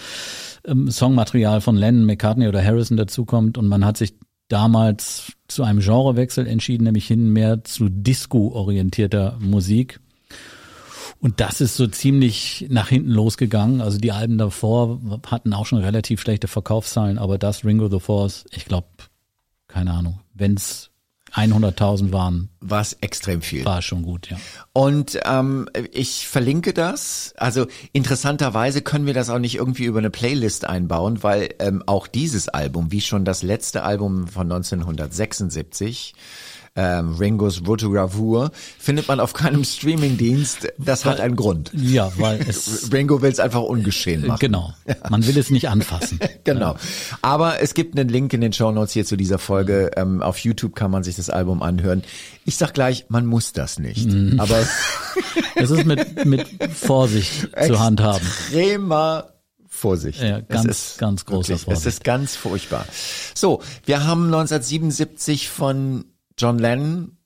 ähm, 0.66 0.90
Songmaterial 0.90 1.62
von 1.62 1.76
Lennon, 1.76 2.06
McCartney 2.06 2.48
oder 2.48 2.64
Harrison 2.64 2.98
dazukommt 2.98 3.58
und 3.58 3.68
man 3.68 3.86
hat 3.86 3.98
sich 3.98 4.14
damals 4.48 5.34
zu 5.48 5.64
einem 5.64 5.80
Genrewechsel 5.80 6.48
entschieden, 6.48 6.84
nämlich 6.84 7.08
hin 7.08 7.32
mehr 7.32 7.64
zu 7.64 7.90
Disco-orientierter 7.90 9.38
Musik. 9.40 10.00
Und 11.20 11.40
das 11.40 11.62
ist 11.62 11.78
so 11.78 11.88
ziemlich 11.88 12.68
nach 12.70 12.90
hinten 12.90 13.12
losgegangen. 13.12 13.82
Also 13.82 13.98
die 13.98 14.12
Alben 14.12 14.38
davor 14.38 15.00
hatten 15.26 15.54
auch 15.54 15.66
schon 15.66 15.80
relativ 15.80 16.20
schlechte 16.20 16.48
Verkaufszahlen, 16.48 17.18
aber 17.18 17.38
das 17.38 17.64
Ringo 17.64 17.90
the 17.90 18.00
Force, 18.00 18.46
ich 18.52 18.66
glaube, 18.66 18.88
keine 19.68 19.92
Ahnung, 19.92 20.20
wenn's 20.34 20.92
100.000 21.36 22.12
waren. 22.12 22.50
War 22.62 22.82
es 22.82 22.94
extrem 23.02 23.42
viel. 23.42 23.66
War 23.66 23.82
schon 23.82 24.04
gut, 24.04 24.30
ja. 24.30 24.38
Und 24.72 25.20
ähm, 25.26 25.68
ich 25.92 26.28
verlinke 26.28 26.74
das. 26.74 27.34
Also 27.38 27.68
interessanterweise 27.92 28.82
können 28.82 29.06
wir 29.06 29.14
das 29.14 29.30
auch 29.30 29.40
nicht 29.40 29.56
irgendwie 29.56 29.86
über 29.86 30.00
eine 30.00 30.12
Playlist 30.12 30.66
einbauen, 30.66 31.24
weil 31.24 31.56
ähm, 31.60 31.84
auch 31.86 32.08
dieses 32.08 32.50
Album, 32.50 32.92
wie 32.92 33.02
schon 33.02 33.26
das 33.26 33.42
letzte 33.44 33.84
Album 33.84 34.28
von 34.28 34.52
1976, 34.52 36.14
ähm, 36.76 37.16
Ringos 37.16 37.62
Rotogravur 37.68 38.52
findet 38.80 39.08
man 39.08 39.20
auf 39.20 39.34
keinem 39.34 39.64
Streamingdienst. 39.64 40.74
Das 40.80 41.06
hat 41.06 41.20
einen 41.20 41.36
Grund. 41.36 41.72
Ja, 41.74 42.12
weil 42.18 42.42
es 42.48 42.90
Ringo 42.92 43.22
will 43.22 43.32
es 43.32 43.40
einfach 43.40 43.62
ungeschehen 43.62 44.26
machen. 44.26 44.40
Genau. 44.40 44.74
Man 45.10 45.26
will 45.28 45.38
es 45.38 45.52
nicht 45.52 45.70
anfassen. 45.70 46.20
genau. 46.44 46.76
Aber 47.22 47.62
es 47.62 47.76
gibt 47.76 47.98
einen 47.98 48.10
Link 48.10 48.34
in 48.34 48.42
den 48.42 48.54
Show 48.54 48.72
Notes 48.72 48.94
hier 48.94 49.06
zu 49.06 49.16
dieser 49.18 49.38
Folge. 49.38 49.92
Ähm, 49.96 50.24
auf 50.24 50.40
YouTube 50.40 50.76
kann 50.76 50.90
man 50.90 51.04
sich 51.04 51.16
das 51.16 51.30
Album 51.30 51.62
anhören. 51.62 52.04
Ich 52.46 52.58
sag 52.58 52.74
gleich, 52.74 53.06
man 53.08 53.28
muss 53.28 53.54
das 53.54 53.78
nicht. 53.78 54.08
Mhm. 54.08 54.40
Aber 54.40 54.66
es 55.56 55.70
ist 55.70 55.86
mit 55.86 56.26
mit 56.26 56.48
Vorsicht 56.74 57.50
zu 57.68 57.80
handhaben. 57.80 58.26
Extremer 58.26 59.30
Vorsicht. 59.68 60.22
Ja, 60.22 60.40
ganz, 60.40 60.66
ist 60.66 60.98
ganz 60.98 61.26
großer 61.26 61.50
wirklich, 61.50 61.66
Vorsicht. 61.66 61.88
Es 61.88 61.94
ist 61.94 62.04
ganz 62.04 62.36
furchtbar. 62.36 62.86
So, 63.36 63.62
wir 63.86 64.06
haben 64.06 64.26
1977 64.26 65.50
von 65.50 66.06
John 66.38 66.60
Lennon 66.60 67.18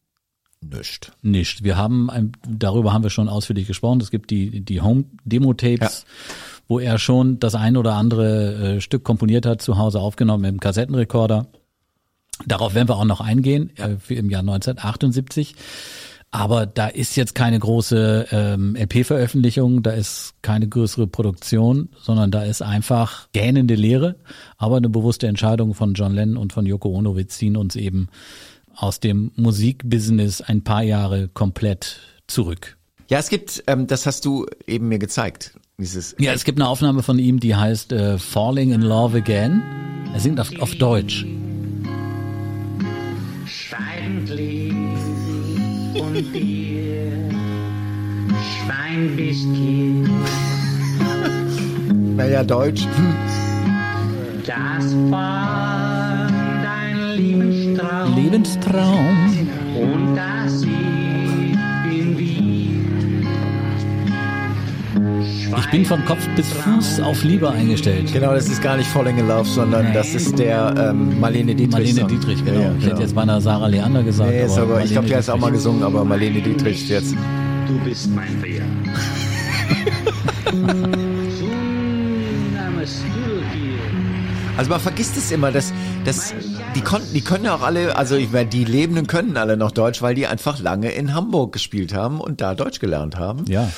nicht. 0.61 1.11
Nicht. 1.21 1.63
Wir 1.63 1.77
haben 1.77 2.09
ein, 2.09 2.31
darüber 2.47 2.91
haben 2.91 3.03
wir 3.03 3.09
schon 3.09 3.29
ausführlich 3.29 3.67
gesprochen. 3.67 4.01
Es 4.01 4.11
gibt 4.11 4.31
die 4.31 4.61
die 4.61 4.81
Home 4.81 5.05
Demo 5.23 5.53
Tapes, 5.53 6.05
ja. 6.07 6.35
wo 6.67 6.79
er 6.79 6.97
schon 6.97 7.39
das 7.39 7.55
ein 7.55 7.77
oder 7.77 7.93
andere 7.93 8.75
äh, 8.75 8.81
Stück 8.81 9.03
komponiert 9.03 9.45
hat, 9.45 9.61
zu 9.61 9.77
Hause 9.77 9.99
aufgenommen 9.99 10.45
im 10.45 10.59
Kassettenrekorder. 10.59 11.47
Darauf 12.45 12.73
werden 12.73 12.87
wir 12.87 12.97
auch 12.97 13.05
noch 13.05 13.21
eingehen 13.21 13.71
äh, 13.77 13.97
im 14.13 14.29
Jahr 14.29 14.41
1978. 14.41 15.55
Aber 16.29 16.65
da 16.65 16.87
ist 16.87 17.15
jetzt 17.15 17.35
keine 17.35 17.57
große 17.57 18.27
ähm, 18.31 18.75
LP-Veröffentlichung, 18.75 19.81
da 19.81 19.91
ist 19.91 20.33
keine 20.41 20.67
größere 20.67 21.07
Produktion, 21.07 21.89
sondern 22.01 22.31
da 22.31 22.43
ist 22.43 22.61
einfach 22.61 23.29
gähnende 23.31 23.75
Lehre, 23.75 24.17
aber 24.57 24.75
eine 24.75 24.89
bewusste 24.89 25.27
Entscheidung 25.27 25.73
von 25.73 25.93
John 25.93 26.13
Lennon 26.13 26.35
und 26.35 26.51
von 26.51 26.65
Yoko 26.65 26.89
Ono. 26.89 27.15
Wir 27.15 27.29
ziehen 27.29 27.55
uns 27.55 27.77
eben 27.77 28.09
aus 28.77 28.99
dem 28.99 29.31
Musikbusiness 29.35 30.41
ein 30.41 30.63
paar 30.63 30.83
Jahre 30.83 31.27
komplett 31.27 31.99
zurück. 32.27 32.77
Ja, 33.09 33.19
es 33.19 33.29
gibt, 33.29 33.63
ähm, 33.67 33.87
das 33.87 34.05
hast 34.05 34.25
du 34.25 34.45
eben 34.65 34.87
mir 34.89 34.99
gezeigt. 34.99 35.57
Dieses 35.79 36.15
ja, 36.19 36.33
es 36.33 36.43
gibt 36.43 36.59
eine 36.59 36.67
Aufnahme 36.67 37.03
von 37.03 37.19
ihm, 37.19 37.39
die 37.39 37.55
heißt 37.55 37.91
äh, 37.91 38.17
Falling 38.17 38.71
in 38.71 38.81
Love 38.81 39.17
Again. 39.17 39.61
Er 40.13 40.19
singt 40.19 40.39
auf, 40.39 40.49
auf 40.59 40.75
Deutsch. 40.75 41.25
Schweigend 43.45 44.31
und 45.99 46.33
dir, 46.33 47.29
Schwein 48.41 49.15
bist 49.15 49.47
hier. 49.53 50.09
Naja, 52.15 52.43
Deutsch. 52.43 52.87
Das 54.45 54.95
war 55.11 56.27
dein 56.63 57.15
Lebensspiel. 57.15 57.46
Lebenstraum. 57.77 58.15
Lebenstraum. 58.15 59.47
Und 59.75 60.15
das 60.15 60.61
bin 60.61 60.97
Ich 65.59 65.71
bin 65.71 65.85
von 65.85 66.03
Kopf 66.05 66.27
bis 66.35 66.49
Fuß 66.51 67.01
auf 67.01 67.23
Liebe 67.23 67.49
eingestellt. 67.49 68.11
Genau, 68.13 68.33
das 68.33 68.47
ist 68.47 68.61
gar 68.61 68.77
nicht 68.77 68.87
Falling 68.87 69.17
in 69.17 69.27
Love, 69.27 69.47
sondern 69.47 69.83
Nein. 69.85 69.93
das 69.93 70.15
ist 70.15 70.39
der 70.39 70.73
ähm, 70.77 71.19
Marlene 71.19 71.55
Dietrich. 71.55 71.71
Marlene 71.71 71.99
Song. 71.99 72.07
Dietrich, 72.07 72.45
genau. 72.45 72.59
Ja, 72.59 72.61
ja, 72.61 72.67
genau. 72.69 72.77
Ich 72.77 72.83
hätte 72.83 72.93
genau. 72.95 73.01
jetzt 73.01 73.15
beinahe 73.15 73.41
Sarah 73.41 73.67
Leander 73.67 74.03
gesagt. 74.03 74.31
Nee, 74.31 74.43
aber, 74.43 74.61
aber 74.61 74.83
ich 74.83 74.91
glaube, 74.91 75.07
die 75.07 75.13
hat 75.13 75.21
es 75.21 75.29
auch 75.29 75.39
mal 75.39 75.51
gesungen, 75.51 75.83
aber 75.83 76.05
Marlene 76.05 76.41
Dietrich 76.41 76.87
jetzt. 76.89 77.15
Du 77.67 77.77
bist 77.83 78.09
mein 78.15 78.41
Bär. 78.41 78.63
Also 84.57 84.71
man 84.71 84.79
vergisst 84.79 85.15
es 85.17 85.31
immer, 85.31 85.51
dass, 85.51 85.71
dass 86.03 86.33
die 86.75 86.81
konnten, 86.81 87.13
die 87.13 87.21
können 87.21 87.45
ja 87.45 87.55
auch 87.55 87.61
alle, 87.61 87.95
also 87.95 88.15
ich 88.15 88.31
meine, 88.31 88.49
die 88.49 88.65
Lebenden 88.65 89.05
können 89.05 89.37
alle 89.37 89.55
noch 89.55 89.71
Deutsch, 89.71 90.01
weil 90.01 90.15
die 90.15 90.25
einfach 90.25 90.59
lange 90.59 90.89
in 90.91 91.13
Hamburg 91.13 91.53
gespielt 91.53 91.93
haben 91.93 92.19
und 92.19 92.41
da 92.41 92.55
Deutsch 92.55 92.79
gelernt 92.79 93.17
haben. 93.17 93.45
Ja. 93.47 93.69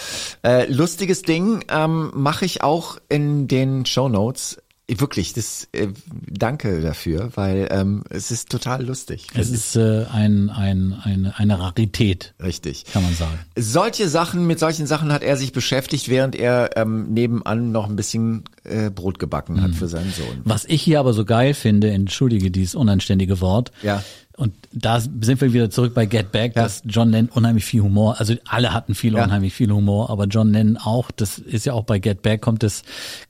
Äh, 0.41 0.71
lustiges 0.71 1.24
Ding 1.24 1.65
ähm, 1.69 2.12
mache 2.15 2.45
ich 2.45 2.63
auch 2.63 2.98
in 3.09 3.50
den 3.50 3.86
Show 3.86 4.07
Notes. 4.07 4.62
Wirklich, 4.98 5.34
das 5.34 5.67
äh, 5.72 5.89
danke 6.10 6.81
dafür, 6.81 7.29
weil 7.36 7.67
ähm, 7.72 8.03
es 8.10 8.31
ist 8.31 8.50
total 8.50 8.84
lustig. 8.86 9.27
Es 9.36 9.51
ist 9.51 9.75
äh, 9.75 10.05
ein, 10.12 10.50
ein, 10.50 10.93
eine, 11.03 11.38
eine 11.38 11.60
Rarität. 11.60 12.34
Richtig. 12.41 12.86
Kann 12.86 13.03
man 13.03 13.13
sagen. 13.13 13.38
Solche 13.55 14.10
Sachen, 14.10 14.48
mit 14.48 14.58
solchen 14.58 14.88
Sachen 14.88 15.13
hat 15.13 15.22
er 15.22 15.38
sich 15.38 15.53
beschäftigt, 15.53 16.10
während 16.10 16.36
er 16.36 16.75
ähm, 16.75 17.13
nebenan 17.13 17.72
noch 17.72 17.88
ein 17.88 17.96
bisschen 17.96 18.46
äh, 18.63 18.89
Brot 18.89 19.19
gebacken 19.19 19.62
hat 19.62 19.72
mhm. 19.72 19.75
für 19.75 19.88
seinen 19.88 20.12
Sohn. 20.12 20.41
Was 20.43 20.65
ich 20.65 20.81
hier 20.81 21.00
aber 21.00 21.13
so 21.13 21.24
geil 21.24 21.53
finde, 21.53 21.91
entschuldige 21.91 22.50
dieses 22.50 22.74
unanständige 22.74 23.41
Wort, 23.41 23.72
ja. 23.84 24.03
Und 24.39 24.53
da 24.72 25.01
sind 25.01 25.41
wir 25.41 25.51
wieder 25.51 25.69
zurück 25.69 25.93
bei 25.93 26.05
Get 26.05 26.31
Back, 26.31 26.55
ja. 26.55 26.63
dass 26.63 26.81
John 26.86 27.12
Lennon 27.12 27.29
unheimlich 27.34 27.65
viel 27.65 27.81
Humor, 27.81 28.22
also 28.22 28.36
alle 28.48 28.74
hatten 28.74 28.96
viel 28.96 29.13
ja. 29.15 29.25
unheimlich 29.25 29.53
viel 29.53 29.69
Humor, 29.69 30.10
aber 30.10 30.27
John 30.27 30.53
Lennon 30.53 30.77
auch, 30.77 31.12
das 31.12 31.39
ist 31.39 31.65
ja 31.65 31.74
auch 31.74 31.84
bei 31.84 32.00
Get 32.00 32.22
Back, 32.22 32.39
kommt 32.39 32.63
es 32.63 32.84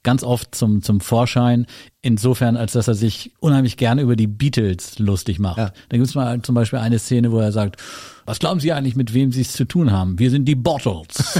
ganz 0.04 0.24
oft 0.24 0.54
zum, 0.54 0.84
zum 0.84 1.02
Vorschein, 1.02 1.66
insofern, 2.02 2.56
als 2.56 2.74
dass 2.74 2.88
er 2.88 2.96
sich 2.96 3.34
unheimlich 3.40 3.76
gerne 3.76 4.02
über 4.02 4.16
die 4.16 4.28
Beatles 4.28 5.00
lustig 5.00 5.38
macht. 5.40 5.58
Ja. 5.58 5.72
Da 5.90 5.98
gibt 5.98 6.08
es 6.08 6.16
mal 6.16 6.42
zum 6.42 6.56
Beispiel 6.56 6.80
eine 6.80 6.98
Szene, 6.98 7.32
wo 7.32 7.40
er 7.40 7.52
sagt, 7.52 7.78
was 8.26 8.40
glauben 8.40 8.60
Sie 8.60 8.72
eigentlich, 8.72 8.96
mit 8.96 9.14
wem 9.14 9.32
Sie 9.32 9.42
es 9.42 9.52
zu 9.54 9.66
tun 9.66 9.92
haben? 9.92 10.20
Wir 10.20 10.30
sind 10.30 10.46
die 10.46 10.56
Bottles. 10.56 11.40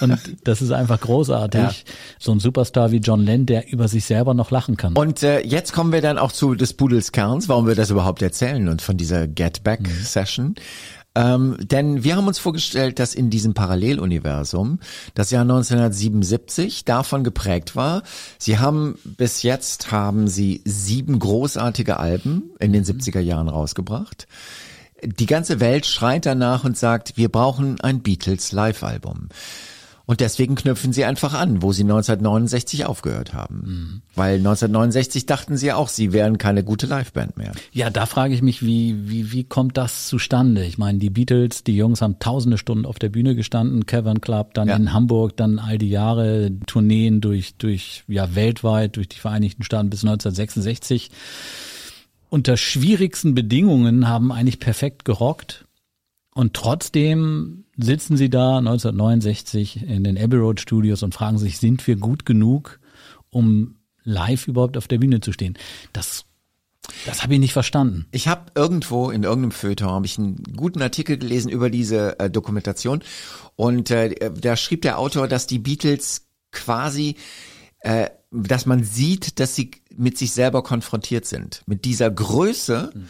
und 0.00 0.18
das 0.44 0.62
ist 0.62 0.70
einfach 0.70 1.00
großartig. 1.00 1.60
Ja. 1.60 1.72
So 2.18 2.32
ein 2.32 2.38
Superstar 2.38 2.92
wie 2.92 2.98
John 2.98 3.24
Lennon, 3.24 3.46
der 3.46 3.72
über 3.72 3.88
sich 3.88 4.04
selber 4.04 4.34
noch 4.34 4.50
lachen 4.50 4.76
kann. 4.76 4.94
Und 4.94 5.22
äh, 5.22 5.40
jetzt 5.40 5.72
kommen 5.72 5.92
wir 5.92 6.02
dann 6.02 6.18
auch 6.18 6.30
zu 6.30 6.54
des 6.54 6.74
Pudels 6.74 7.10
Kerns, 7.10 7.48
warum 7.48 7.66
wir 7.66 7.74
das 7.74 7.90
überhaupt 7.90 8.22
erzählen 8.22 8.68
und 8.68 8.82
von 8.82 8.96
dieser 8.96 9.26
Get 9.26 9.64
Back 9.64 9.80
mhm. 9.80 10.04
Ähm, 11.14 11.56
denn 11.60 12.04
wir 12.04 12.16
haben 12.16 12.26
uns 12.26 12.38
vorgestellt, 12.38 12.98
dass 12.98 13.14
in 13.14 13.28
diesem 13.28 13.52
Paralleluniversum 13.52 14.78
das 15.14 15.30
Jahr 15.30 15.42
1977 15.42 16.84
davon 16.84 17.22
geprägt 17.22 17.76
war. 17.76 18.02
Sie 18.38 18.58
haben 18.58 18.98
bis 19.04 19.42
jetzt 19.42 19.90
haben 19.92 20.26
sie 20.28 20.62
sieben 20.64 21.18
großartige 21.18 21.98
Alben 21.98 22.50
in 22.58 22.72
den 22.72 22.84
70er 22.84 23.20
Jahren 23.20 23.48
rausgebracht. 23.48 24.26
Die 25.04 25.26
ganze 25.26 25.60
Welt 25.60 25.84
schreit 25.84 26.26
danach 26.26 26.64
und 26.64 26.78
sagt, 26.78 27.16
wir 27.16 27.28
brauchen 27.28 27.80
ein 27.80 28.02
Beatles 28.02 28.52
Live-Album. 28.52 29.28
Und 30.04 30.20
deswegen 30.20 30.56
knüpfen 30.56 30.92
sie 30.92 31.04
einfach 31.04 31.32
an, 31.32 31.62
wo 31.62 31.72
sie 31.72 31.84
1969 31.84 32.86
aufgehört 32.86 33.34
haben. 33.34 33.62
Mhm. 33.64 34.02
Weil 34.14 34.36
1969 34.38 35.26
dachten 35.26 35.56
sie 35.56 35.72
auch, 35.72 35.88
sie 35.88 36.12
wären 36.12 36.38
keine 36.38 36.64
gute 36.64 36.86
Liveband 36.86 37.36
mehr. 37.36 37.52
Ja, 37.72 37.88
da 37.88 38.06
frage 38.06 38.34
ich 38.34 38.42
mich, 38.42 38.62
wie, 38.62 39.08
wie, 39.08 39.32
wie 39.32 39.44
kommt 39.44 39.76
das 39.76 40.08
zustande? 40.08 40.64
Ich 40.64 40.76
meine, 40.76 40.98
die 40.98 41.10
Beatles, 41.10 41.62
die 41.62 41.76
Jungs 41.76 42.02
haben 42.02 42.18
tausende 42.18 42.58
Stunden 42.58 42.84
auf 42.84 42.98
der 42.98 43.10
Bühne 43.10 43.36
gestanden, 43.36 43.86
Cavern 43.86 44.20
Club, 44.20 44.54
dann 44.54 44.68
ja. 44.68 44.76
in 44.76 44.92
Hamburg, 44.92 45.36
dann 45.36 45.58
all 45.58 45.78
die 45.78 45.90
Jahre 45.90 46.50
Tourneen 46.66 47.20
durch, 47.20 47.54
durch, 47.56 48.04
ja, 48.08 48.34
weltweit, 48.34 48.96
durch 48.96 49.08
die 49.08 49.18
Vereinigten 49.18 49.62
Staaten 49.62 49.90
bis 49.90 50.04
1966. 50.04 51.10
Unter 52.28 52.56
schwierigsten 52.56 53.34
Bedingungen 53.34 54.08
haben 54.08 54.32
eigentlich 54.32 54.58
perfekt 54.58 55.04
gerockt 55.04 55.66
Und 56.34 56.54
trotzdem 56.54 57.61
sitzen 57.76 58.16
sie 58.16 58.30
da 58.30 58.58
1969 58.58 59.88
in 59.88 60.04
den 60.04 60.18
Abbey 60.18 60.36
Road 60.36 60.60
Studios 60.60 61.02
und 61.02 61.14
fragen 61.14 61.38
sich, 61.38 61.58
sind 61.58 61.86
wir 61.86 61.96
gut 61.96 62.26
genug, 62.26 62.80
um 63.30 63.76
live 64.04 64.48
überhaupt 64.48 64.76
auf 64.76 64.88
der 64.88 64.98
Bühne 64.98 65.20
zu 65.20 65.32
stehen? 65.32 65.56
Das 65.92 66.24
das 67.06 67.22
habe 67.22 67.34
ich 67.34 67.40
nicht 67.40 67.52
verstanden. 67.52 68.06
Ich 68.10 68.26
habe 68.26 68.50
irgendwo 68.56 69.10
in 69.10 69.22
irgendeinem 69.22 69.52
Feuilleton 69.52 69.88
habe 69.88 70.06
ich 70.06 70.18
einen 70.18 70.42
guten 70.56 70.82
Artikel 70.82 71.16
gelesen 71.16 71.48
über 71.48 71.70
diese 71.70 72.18
äh, 72.18 72.28
Dokumentation 72.28 73.02
und 73.54 73.90
äh, 73.92 74.32
da 74.32 74.56
schrieb 74.56 74.82
der 74.82 74.98
Autor, 74.98 75.28
dass 75.28 75.46
die 75.46 75.60
Beatles 75.60 76.26
quasi 76.50 77.14
äh, 77.80 78.10
dass 78.32 78.66
man 78.66 78.82
sieht, 78.82 79.38
dass 79.38 79.54
sie 79.54 79.70
mit 79.94 80.18
sich 80.18 80.32
selber 80.32 80.62
konfrontiert 80.62 81.26
sind, 81.26 81.62
mit 81.66 81.84
dieser 81.84 82.10
Größe. 82.10 82.90
Mhm 82.94 83.06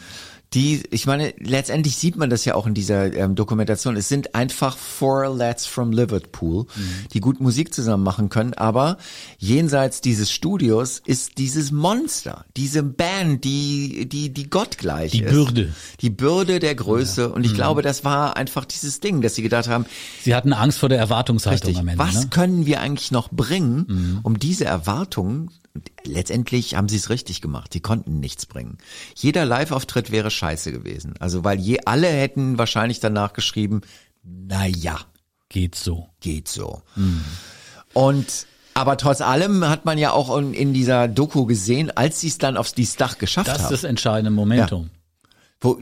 die, 0.53 0.83
ich 0.91 1.07
meine, 1.07 1.33
letztendlich 1.39 1.95
sieht 1.95 2.15
man 2.15 2.29
das 2.29 2.45
ja 2.45 2.53
auch 2.55 2.67
in 2.67 2.73
dieser 2.73 3.13
ähm, 3.13 3.35
Dokumentation. 3.35 3.95
Es 3.95 4.07
sind 4.07 4.35
einfach 4.35 4.77
four 4.77 5.35
lads 5.35 5.65
from 5.65 5.91
Liverpool, 5.91 6.65
mhm. 6.75 6.89
die 7.11 7.19
gut 7.21 7.39
Musik 7.39 7.73
zusammen 7.73 8.03
machen 8.03 8.29
können, 8.29 8.53
aber 8.53 8.97
jenseits 9.39 10.01
dieses 10.01 10.31
Studios 10.31 11.01
ist 11.05 11.37
dieses 11.39 11.71
Monster, 11.71 12.45
diese 12.55 12.83
Band, 12.83 13.43
die, 13.43 14.07
die, 14.07 14.29
die 14.29 14.49
gottgleich 14.49 15.11
die 15.11 15.21
ist. 15.23 15.29
Die 15.29 15.33
Bürde. 15.33 15.73
Die 16.01 16.09
Bürde 16.09 16.59
der 16.59 16.75
Größe. 16.75 17.21
Ja. 17.21 17.27
Und 17.27 17.45
ich 17.45 17.53
mhm. 17.53 17.55
glaube, 17.55 17.81
das 17.81 18.03
war 18.03 18.37
einfach 18.37 18.65
dieses 18.65 18.99
Ding, 18.99 19.21
dass 19.21 19.35
sie 19.35 19.41
gedacht 19.41 19.67
haben. 19.67 19.85
Sie 20.21 20.35
hatten 20.35 20.53
Angst 20.53 20.77
vor 20.77 20.89
der 20.89 20.99
Erwartungshaltung 20.99 21.69
richtig, 21.69 21.81
am 21.81 21.87
Ende. 21.87 22.03
Was 22.03 22.23
ne? 22.23 22.29
können 22.29 22.65
wir 22.65 22.79
eigentlich 22.79 23.11
noch 23.11 23.29
bringen, 23.31 23.85
mhm. 23.87 24.19
um 24.21 24.37
diese 24.37 24.65
Erwartungen 24.65 25.49
letztendlich 26.03 26.75
haben 26.75 26.89
sie 26.89 26.97
es 26.97 27.09
richtig 27.09 27.41
gemacht. 27.41 27.73
Die 27.73 27.79
konnten 27.79 28.19
nichts 28.19 28.45
bringen. 28.45 28.77
Jeder 29.15 29.45
Live-Auftritt 29.45 30.11
wäre 30.11 30.31
scheiße 30.31 30.71
gewesen. 30.71 31.15
Also 31.19 31.43
weil 31.43 31.59
je 31.59 31.79
alle 31.85 32.07
hätten 32.07 32.57
wahrscheinlich 32.57 32.99
danach 32.99 33.33
geschrieben, 33.33 33.81
na 34.23 34.65
ja, 34.67 34.99
geht 35.49 35.75
so, 35.75 36.09
geht 36.19 36.47
so. 36.47 36.81
Mhm. 36.95 37.23
Und 37.93 38.47
aber 38.75 38.97
trotz 38.97 39.21
allem 39.21 39.67
hat 39.67 39.85
man 39.85 39.97
ja 39.97 40.11
auch 40.11 40.35
in, 40.37 40.53
in 40.53 40.73
dieser 40.73 41.07
Doku 41.07 41.45
gesehen, 41.45 41.91
als 41.91 42.19
sie 42.19 42.27
es 42.27 42.39
dann 42.39 42.57
aufs 42.57 42.73
dieses 42.73 42.95
Dach 42.95 43.17
geschafft 43.17 43.49
haben. 43.49 43.57
Das 43.57 43.71
ist 43.71 43.71
das 43.71 43.83
entscheidende 43.83 44.31
Momentum. 44.31 44.83
Ja. 44.83 44.99
Wo, 45.61 45.79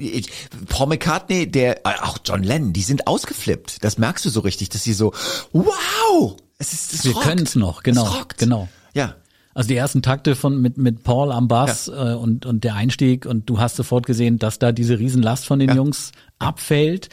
Paul 0.68 0.88
McCartney, 0.88 1.50
der, 1.50 1.82
auch 2.04 2.20
John 2.24 2.44
Lennon, 2.44 2.74
die 2.74 2.84
sind 2.84 3.08
ausgeflippt. 3.08 3.84
Das 3.84 3.98
merkst 3.98 4.26
du 4.26 4.30
so 4.30 4.42
richtig, 4.42 4.70
dass 4.70 4.84
sie 4.84 4.94
so, 4.94 5.14
wow, 5.54 6.38
es 6.60 6.74
ist, 6.74 6.94
es 6.94 7.06
Wir 7.06 7.14
können 7.14 7.46
es 7.46 7.56
noch, 7.56 7.82
genau, 7.82 8.08
genau. 8.38 8.68
Ja, 8.94 9.16
also 9.54 9.68
die 9.68 9.76
ersten 9.76 10.02
Takte 10.02 10.36
von 10.36 10.62
mit 10.62 10.78
mit 10.78 11.04
Paul 11.04 11.32
am 11.32 11.48
Bass 11.48 11.88
ja. 11.88 12.14
äh, 12.14 12.16
und 12.16 12.46
und 12.46 12.64
der 12.64 12.76
Einstieg 12.76 13.26
und 13.26 13.50
du 13.50 13.60
hast 13.60 13.76
sofort 13.76 14.06
gesehen, 14.06 14.40
dass 14.40 14.60
da 14.60 14.72
diese 14.72 15.00
Riesenlast 15.00 15.46
von 15.46 15.60
den 15.60 15.70
ja. 15.70 15.76
Jungs 15.76 16.12
abfällt 16.40 17.10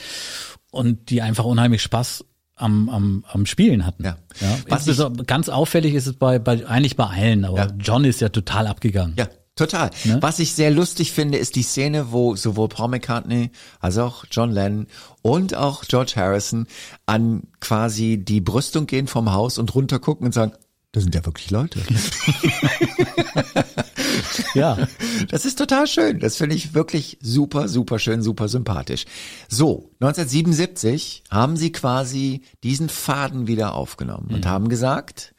und 0.71 1.11
die 1.11 1.23
einfach 1.23 1.45
unheimlich 1.45 1.83
Spaß 1.83 2.25
am, 2.59 2.89
am, 2.89 3.25
am 3.31 3.47
Spielen 3.47 3.87
hatten. 3.87 4.05
Ja. 4.05 4.17
ja. 4.41 4.59
Was 4.69 4.89
ist 4.89 5.03
ganz 5.27 5.49
auffällig 5.49 5.95
ist 5.95 6.07
es 6.07 6.15
bei, 6.15 6.39
bei 6.39 6.67
eigentlich 6.67 6.97
bei 6.97 7.07
allen, 7.07 7.45
aber 7.45 7.57
ja. 7.59 7.69
John 7.79 8.05
ist 8.05 8.21
ja 8.21 8.29
total 8.29 8.67
abgegangen. 8.67 9.15
Ja. 9.17 9.29
Total. 9.59 9.91
Ne? 10.05 10.19
Was 10.21 10.39
ich 10.39 10.53
sehr 10.53 10.71
lustig 10.71 11.11
finde, 11.11 11.37
ist 11.37 11.57
die 11.57 11.65
Szene, 11.65 12.13
wo 12.13 12.37
sowohl 12.37 12.69
Paul 12.69 12.91
McCartney 12.91 13.51
als 13.81 13.99
auch 13.99 14.25
John 14.31 14.53
Lennon 14.53 14.87
und 15.21 15.57
auch 15.57 15.83
George 15.83 16.13
Harrison 16.15 16.69
an 17.07 17.43
quasi 17.59 18.19
die 18.19 18.41
Brüstung 18.41 18.87
gehen 18.87 19.09
vom 19.09 19.33
Haus 19.33 19.59
und 19.59 19.75
runter 19.75 19.99
gucken 19.99 20.27
und 20.27 20.33
sagen, 20.33 20.53
das 20.93 21.03
sind 21.03 21.15
ja 21.15 21.25
wirklich 21.25 21.51
Leute. 21.51 21.81
ja. 24.55 24.89
Das 25.31 25.45
ist 25.45 25.59
total 25.59 25.87
schön. 25.87 26.19
Das 26.19 26.37
finde 26.37 26.57
ich 26.57 26.73
wirklich 26.73 27.19
super, 27.21 27.69
super 27.69 27.99
schön, 27.99 28.23
super 28.23 28.49
sympathisch. 28.49 29.05
So, 29.49 29.91
1977 30.01 31.25
haben 31.31 31.57
sie 31.57 31.73
quasi 31.73 32.43
diesen 32.63 32.89
Faden 32.89 33.47
wieder 33.47 33.75
aufgenommen 33.75 34.29
mhm. 34.31 34.37
und 34.37 34.47
haben 34.47 34.69
gesagt, 34.69 35.35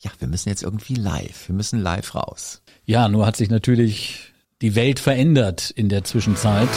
ja, 0.00 0.10
wir 0.18 0.28
müssen 0.28 0.48
jetzt 0.48 0.62
irgendwie 0.62 0.94
live, 0.94 1.48
wir 1.48 1.54
müssen 1.54 1.80
live 1.80 2.14
raus. 2.14 2.62
Ja, 2.84 3.08
nur 3.08 3.26
hat 3.26 3.36
sich 3.36 3.50
natürlich 3.50 4.32
die 4.60 4.76
Welt 4.76 5.00
verändert 5.00 5.70
in 5.70 5.88
der 5.88 6.04
Zwischenzeit. 6.04 6.68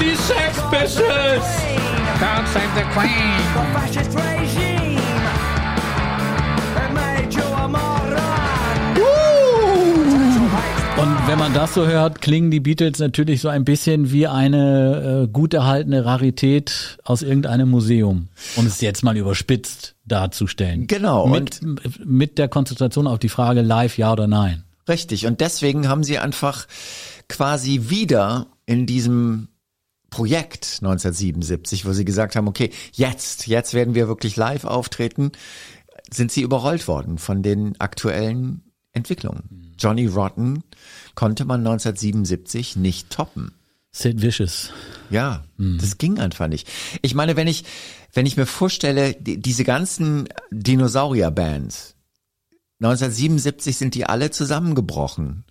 Die 0.00 0.14
Sex 0.14 0.62
Pistols! 0.70 1.69
God 2.20 2.46
save 2.48 2.68
the 2.74 2.82
Queen. 2.92 3.08
The 3.54 3.64
fascist 3.72 4.14
regime 4.14 5.00
made 6.92 7.34
you 7.34 7.42
a 7.42 7.66
moron. 7.66 8.20
Und 10.98 11.28
wenn 11.28 11.38
man 11.38 11.54
das 11.54 11.72
so 11.72 11.86
hört, 11.86 12.20
klingen 12.20 12.50
die 12.50 12.60
Beatles 12.60 12.98
natürlich 12.98 13.40
so 13.40 13.48
ein 13.48 13.64
bisschen 13.64 14.12
wie 14.12 14.26
eine 14.26 15.22
äh, 15.24 15.32
gut 15.32 15.54
erhaltene 15.54 16.04
Rarität 16.04 16.98
aus 17.04 17.22
irgendeinem 17.22 17.70
Museum, 17.70 18.28
um 18.56 18.66
es 18.66 18.82
jetzt 18.82 19.02
mal 19.02 19.16
überspitzt 19.16 19.94
darzustellen. 20.04 20.88
Genau. 20.88 21.26
Mit, 21.26 21.60
mit 22.04 22.36
der 22.36 22.48
Konzentration 22.48 23.06
auf 23.06 23.18
die 23.18 23.30
Frage 23.30 23.62
live 23.62 23.96
ja 23.96 24.12
oder 24.12 24.26
nein. 24.26 24.64
Richtig. 24.90 25.26
Und 25.26 25.40
deswegen 25.40 25.88
haben 25.88 26.04
sie 26.04 26.18
einfach 26.18 26.66
quasi 27.28 27.88
wieder 27.88 28.48
in 28.66 28.84
diesem 28.84 29.48
Projekt 30.10 30.78
1977, 30.82 31.86
wo 31.86 31.92
sie 31.92 32.04
gesagt 32.04 32.36
haben, 32.36 32.48
okay, 32.48 32.70
jetzt, 32.92 33.46
jetzt 33.46 33.74
werden 33.74 33.94
wir 33.94 34.08
wirklich 34.08 34.36
live 34.36 34.64
auftreten, 34.64 35.32
sind 36.10 36.32
sie 36.32 36.42
überrollt 36.42 36.88
worden 36.88 37.18
von 37.18 37.42
den 37.42 37.80
aktuellen 37.80 38.62
Entwicklungen. 38.92 39.74
Johnny 39.78 40.06
Rotten 40.06 40.64
konnte 41.14 41.44
man 41.44 41.60
1977 41.60 42.76
nicht 42.76 43.10
toppen. 43.10 43.52
Sid 43.92 44.22
Vicious. 44.22 44.70
Ja, 45.10 45.44
mhm. 45.56 45.78
das 45.78 45.98
ging 45.98 46.18
einfach 46.18 46.48
nicht. 46.48 46.68
Ich 47.02 47.14
meine, 47.14 47.36
wenn 47.36 47.48
ich, 47.48 47.64
wenn 48.12 48.26
ich 48.26 48.36
mir 48.36 48.46
vorstelle, 48.46 49.14
die, 49.14 49.40
diese 49.40 49.64
ganzen 49.64 50.28
Dinosaurier-Bands, 50.50 51.96
1977 52.82 53.76
sind 53.76 53.94
die 53.94 54.06
alle 54.06 54.30
zusammengebrochen. 54.30 55.44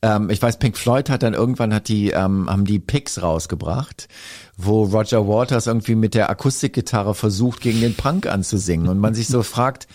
Ähm, 0.00 0.30
ich 0.30 0.40
weiß, 0.40 0.58
Pink 0.58 0.78
Floyd 0.78 1.10
hat 1.10 1.22
dann 1.22 1.34
irgendwann 1.34 1.74
hat 1.74 1.88
die 1.88 2.10
ähm, 2.10 2.48
haben 2.48 2.64
die 2.64 2.78
Picks 2.78 3.20
rausgebracht, 3.20 4.08
wo 4.56 4.84
Roger 4.84 5.28
Waters 5.28 5.66
irgendwie 5.66 5.94
mit 5.94 6.14
der 6.14 6.30
Akustikgitarre 6.30 7.14
versucht 7.14 7.60
gegen 7.60 7.82
den 7.82 7.94
Punk 7.94 8.26
anzusingen 8.26 8.88
und 8.88 8.98
man 8.98 9.12
sich 9.14 9.28
so 9.28 9.42
fragt, 9.42 9.88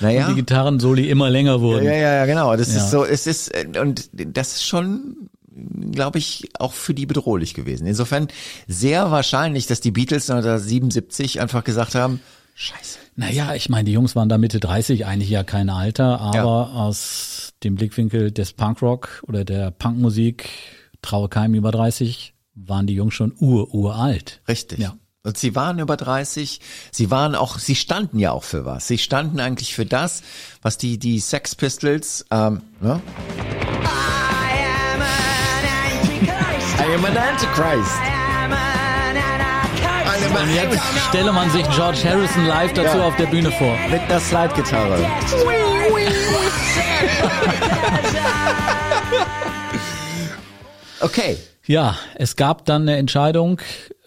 naja, 0.00 0.26
und 0.26 0.30
die 0.34 0.40
Gitarrensoli 0.40 1.10
immer 1.10 1.28
länger 1.28 1.60
wurden. 1.60 1.84
Ja, 1.84 1.92
ja, 1.92 2.14
ja, 2.14 2.26
genau. 2.26 2.56
Das 2.56 2.72
ja. 2.72 2.78
ist 2.78 2.90
so, 2.90 3.04
es 3.04 3.26
ist 3.26 3.52
und 3.78 4.08
das 4.12 4.54
ist 4.54 4.66
schon 4.66 5.28
glaube 5.90 6.18
ich, 6.18 6.48
auch 6.58 6.72
für 6.72 6.94
die 6.94 7.06
bedrohlich 7.06 7.54
gewesen. 7.54 7.86
Insofern 7.86 8.28
sehr 8.66 9.10
wahrscheinlich, 9.10 9.66
dass 9.66 9.80
die 9.80 9.90
Beatles 9.90 10.30
1977 10.30 11.40
einfach 11.40 11.64
gesagt 11.64 11.94
haben, 11.94 12.20
Scheiße. 12.54 12.98
Naja, 13.16 13.54
ich 13.54 13.68
meine, 13.68 13.84
die 13.84 13.92
Jungs 13.92 14.16
waren 14.16 14.28
da 14.28 14.38
Mitte 14.38 14.60
30, 14.60 15.06
eigentlich 15.06 15.30
ja 15.30 15.44
kein 15.44 15.70
Alter, 15.70 16.20
aber 16.20 16.34
ja. 16.34 16.72
aus 16.72 17.52
dem 17.62 17.74
Blickwinkel 17.74 18.30
des 18.30 18.52
Punkrock 18.52 19.22
oder 19.26 19.44
der 19.44 19.70
Punkmusik, 19.70 20.48
traue 21.02 21.28
keinem 21.28 21.54
über 21.54 21.70
30, 21.70 22.34
waren 22.54 22.86
die 22.86 22.94
Jungs 22.94 23.14
schon 23.14 23.34
ur, 23.38 23.74
uralt. 23.74 24.40
Richtig. 24.48 24.78
Ja. 24.78 24.96
Und 25.22 25.36
sie 25.36 25.54
waren 25.54 25.78
über 25.78 25.98
30, 25.98 26.60
sie 26.92 27.10
waren 27.10 27.34
auch, 27.34 27.58
sie 27.58 27.74
standen 27.74 28.18
ja 28.18 28.32
auch 28.32 28.44
für 28.44 28.64
was. 28.64 28.86
Sie 28.86 28.96
standen 28.96 29.38
eigentlich 29.38 29.74
für 29.74 29.84
das, 29.84 30.22
was 30.62 30.78
die, 30.78 30.98
die 30.98 31.20
Sex 31.20 31.54
Pistols, 31.54 32.24
ähm, 32.30 32.62
ne? 32.80 33.02
I 36.78 36.94
am 36.94 37.04
an 37.04 37.16
Antichrist. 37.16 38.00
I 38.00 38.12
am 38.14 38.52
an 38.52 38.52
Antichrist. 38.52 38.89
Und 40.30 40.54
jetzt 40.54 40.78
stelle 41.08 41.32
man 41.32 41.50
sich 41.50 41.68
George 41.70 41.98
Harrison 42.04 42.46
live 42.46 42.72
dazu 42.72 42.98
ja. 42.98 43.06
auf 43.06 43.16
der 43.16 43.26
Bühne 43.26 43.50
vor. 43.50 43.76
Mit 43.90 44.00
einer 44.02 44.20
Slide-Gitarre. 44.20 44.98
okay. 51.00 51.36
Ja, 51.66 51.96
es 52.14 52.36
gab 52.36 52.64
dann 52.64 52.82
eine 52.82 52.96
Entscheidung 52.96 53.60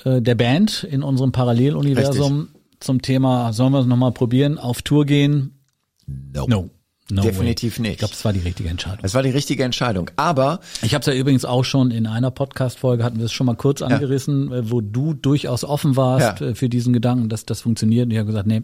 äh, 0.06 0.22
der 0.22 0.36
Band 0.36 0.84
in 0.84 1.04
unserem 1.04 1.32
Paralleluniversum 1.32 2.42
Richtig. 2.42 2.62
zum 2.80 3.02
Thema, 3.02 3.54
sollen 3.54 3.74
wir 3.74 3.80
es 3.80 3.86
nochmal 3.86 4.12
probieren, 4.12 4.58
auf 4.58 4.82
Tour 4.82 5.06
gehen? 5.06 5.60
No. 6.06 6.46
no. 6.48 6.70
No 7.14 7.22
Definitiv 7.22 7.78
way. 7.78 7.84
nicht. 7.84 7.92
Ich 7.94 7.98
glaube, 8.00 8.14
es 8.14 8.26
war 8.26 8.34
die 8.34 8.40
richtige 8.40 8.70
Entscheidung. 8.70 9.00
Es 9.04 9.14
war 9.14 9.22
die 9.22 9.30
richtige 9.30 9.64
Entscheidung. 9.64 10.10
Aber 10.16 10.60
ich 10.82 10.96
habe 10.96 11.02
es 11.02 11.06
ja 11.06 11.14
übrigens 11.14 11.46
auch 11.46 11.64
schon 11.64 11.92
in 11.92 12.08
einer 12.08 12.32
Podcast-Folge 12.32 13.04
hatten 13.04 13.20
wir 13.20 13.26
es 13.26 13.32
schon 13.32 13.46
mal 13.46 13.56
kurz 13.56 13.82
angerissen, 13.82 14.50
ja. 14.50 14.58
Äh, 14.58 14.72
wo 14.72 14.82
du 14.82 15.14
durchaus 15.14 15.64
offen 15.64 15.96
warst 15.96 16.42
ja. 16.42 16.48
Äh, 16.48 16.56
für 16.56 16.70
diesen 16.70 16.92
Gedanken, 16.92 17.30
dass 17.30 17.46
das 17.46 17.62
funktioniert. 17.62 18.06
Und 18.06 18.12
ich 18.12 18.18
habe 18.18 18.28
gesagt, 18.28 18.48
nee, 18.48 18.64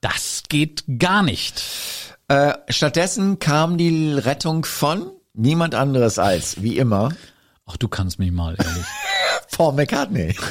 das 0.00 0.44
geht 0.48 0.84
gar 0.98 1.22
nicht. 1.22 1.62
Äh, 2.28 2.54
stattdessen 2.68 3.38
kam 3.38 3.76
die 3.76 4.12
Rettung 4.12 4.64
von 4.64 5.10
niemand 5.34 5.74
anderes 5.74 6.18
als, 6.18 6.62
wie 6.62 6.78
immer. 6.78 7.10
Ach, 7.66 7.76
du 7.76 7.88
kannst 7.88 8.18
mich 8.18 8.32
mal, 8.32 8.56
ehrlich. 8.58 8.86
Paul 9.52 9.74
McCartney. 9.74 10.34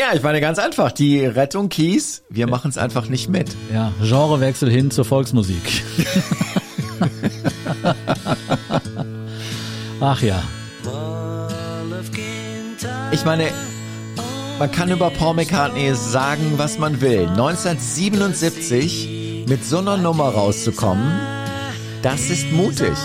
naja, 0.00 0.14
ich 0.14 0.22
meine 0.22 0.40
ganz 0.40 0.58
einfach, 0.58 0.92
die 0.92 1.26
Rettung 1.26 1.68
Kies, 1.68 2.22
wir 2.30 2.46
machen 2.46 2.70
es 2.70 2.78
einfach 2.78 3.08
nicht 3.08 3.28
mit. 3.28 3.54
Ja, 3.72 3.92
Genrewechsel 4.00 4.70
hin 4.70 4.90
zur 4.90 5.04
Volksmusik. 5.04 5.60
Ach 10.00 10.22
ja. 10.22 10.42
Ich 13.12 13.26
meine, 13.26 13.48
man 14.58 14.72
kann 14.72 14.90
über 14.90 15.10
Paul 15.10 15.34
McCartney 15.34 15.94
sagen, 15.94 16.54
was 16.56 16.78
man 16.78 17.02
will. 17.02 17.28
1977 17.28 19.44
mit 19.48 19.62
so 19.64 19.78
einer 19.78 19.96
Nummer 19.98 20.30
rauszukommen, 20.30 21.12
das 22.00 22.30
ist 22.30 22.50
mutig. 22.52 22.96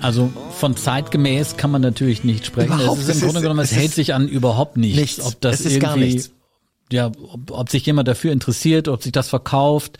Also 0.00 0.32
von 0.60 0.76
zeitgemäß 0.76 1.56
kann 1.56 1.70
man 1.72 1.82
natürlich 1.82 2.22
nicht 2.22 2.46
sprechen. 2.46 2.74
Überhaupt, 2.74 3.00
es 3.00 3.08
ist 3.08 3.14
im 3.16 3.20
Grunde 3.22 3.38
ist- 3.38 3.42
genommen, 3.42 3.60
es 3.60 3.72
es 3.72 3.76
hält 3.78 3.92
sich 3.94 4.14
an 4.14 4.28
überhaupt 4.28 4.76
nichts. 4.76 4.96
nichts. 4.98 5.20
Ob 5.26 5.40
das 5.40 5.60
Es 5.60 5.66
ist 5.66 5.80
gar 5.80 5.96
irgendwie, 5.96 6.14
nichts. 6.14 6.30
ja, 6.92 7.06
ob, 7.06 7.50
ob 7.50 7.68
sich 7.70 7.84
jemand 7.86 8.06
dafür 8.06 8.30
interessiert, 8.32 8.86
ob 8.86 9.02
sich 9.02 9.12
das 9.12 9.28
verkauft, 9.28 9.98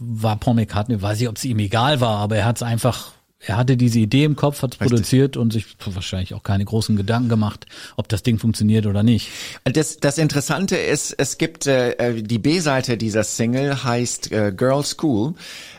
war 0.00 0.36
Paul 0.36 0.54
McCartney, 0.54 1.00
weiß 1.00 1.20
ich, 1.20 1.28
ob 1.28 1.36
es 1.36 1.44
ihm 1.44 1.58
egal 1.60 2.00
war, 2.00 2.16
aber 2.18 2.36
er 2.36 2.44
hat 2.46 2.56
es 2.56 2.62
einfach, 2.62 3.12
er 3.46 3.56
hatte 3.56 3.76
diese 3.76 3.98
Idee 3.98 4.24
im 4.24 4.36
Kopf, 4.36 4.62
hat 4.62 4.74
es 4.74 4.78
produziert 4.78 5.36
und 5.36 5.52
sich 5.52 5.66
wahrscheinlich 5.84 6.34
auch 6.34 6.42
keine 6.42 6.64
großen 6.64 6.96
Gedanken 6.96 7.28
gemacht, 7.28 7.66
ob 7.96 8.08
das 8.08 8.22
Ding 8.22 8.38
funktioniert 8.38 8.86
oder 8.86 9.02
nicht. 9.02 9.28
Das, 9.64 9.98
das 9.98 10.18
Interessante 10.18 10.76
ist, 10.76 11.14
es 11.18 11.38
gibt 11.38 11.66
äh, 11.66 11.92
äh, 11.92 12.22
die 12.22 12.38
B-Seite 12.38 12.96
dieser 12.96 13.24
Single 13.24 13.84
heißt 13.84 14.32
äh, 14.32 14.52
Girl 14.56 14.84
School. 14.84 15.34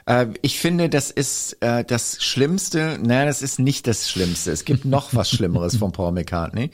Äh, 0.05 0.27
ich 0.41 0.59
finde, 0.59 0.89
das 0.89 1.11
ist 1.11 1.57
äh, 1.61 1.83
das 1.83 2.23
Schlimmste. 2.23 2.99
Nein, 3.01 3.27
das 3.27 3.41
ist 3.41 3.59
nicht 3.59 3.87
das 3.87 4.09
Schlimmste. 4.09 4.51
Es 4.51 4.65
gibt 4.65 4.85
noch 4.85 5.13
was 5.13 5.29
Schlimmeres 5.35 5.77
von 5.77 5.91
Paul 5.91 6.11
McCartney. 6.11 6.71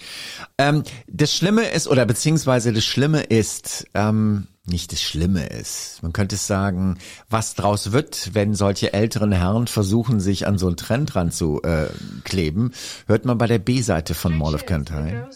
Ähm, 0.57 0.83
das 1.07 1.35
Schlimme 1.35 1.63
ist 1.63 1.87
oder 1.87 2.05
beziehungsweise 2.05 2.73
das 2.73 2.85
Schlimme 2.85 3.21
ist. 3.21 3.87
Ähm, 3.93 4.47
nicht 4.71 4.91
das 4.91 5.01
Schlimme 5.01 5.45
ist. 5.47 6.01
Man 6.01 6.13
könnte 6.13 6.35
sagen, 6.35 6.97
was 7.29 7.53
draus 7.53 7.91
wird, 7.91 8.33
wenn 8.33 8.55
solche 8.55 8.93
älteren 8.93 9.31
Herren 9.31 9.67
versuchen, 9.67 10.19
sich 10.19 10.47
an 10.47 10.57
so 10.57 10.67
einen 10.67 10.77
Trend 10.77 11.15
ranzukleben, 11.15 11.61
äh, 11.63 12.21
kleben, 12.23 12.71
hört 13.07 13.25
man 13.25 13.37
bei 13.37 13.47
der 13.47 13.59
B-Seite 13.59 14.13
von 14.13 14.37
Mall 14.37 14.55
of 14.55 14.65
Cantai. 14.65 15.27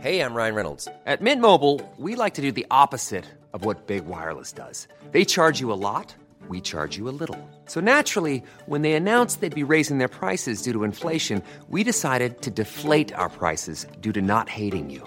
Hey, 0.00 0.20
I'm 0.22 0.34
Ryan 0.34 0.54
Reynolds. 0.54 0.88
At 1.04 1.20
Mint 1.20 1.42
Mobile, 1.42 1.78
we 1.98 2.14
like 2.14 2.34
to 2.34 2.42
do 2.42 2.50
the 2.50 2.64
opposite 2.70 3.26
of 3.52 3.66
what 3.66 3.86
Big 3.86 4.06
Wireless 4.06 4.52
does. 4.52 4.88
They 5.12 5.26
charge 5.26 5.60
you 5.60 5.70
a 5.72 5.76
lot, 5.76 6.14
we 6.48 6.62
charge 6.62 6.96
you 6.96 7.08
a 7.10 7.12
little. 7.12 7.36
So 7.66 7.80
naturally, 7.80 8.42
when 8.66 8.80
they 8.80 8.94
announced 8.94 9.40
they'd 9.40 9.54
be 9.54 9.74
raising 9.74 9.98
their 9.98 10.08
prices 10.08 10.62
due 10.62 10.72
to 10.72 10.84
inflation, 10.84 11.42
we 11.68 11.84
decided 11.84 12.40
to 12.42 12.50
deflate 12.50 13.12
our 13.12 13.28
prices 13.28 13.86
due 14.00 14.12
to 14.12 14.22
not 14.22 14.48
hating 14.48 14.88
you. 14.88 15.06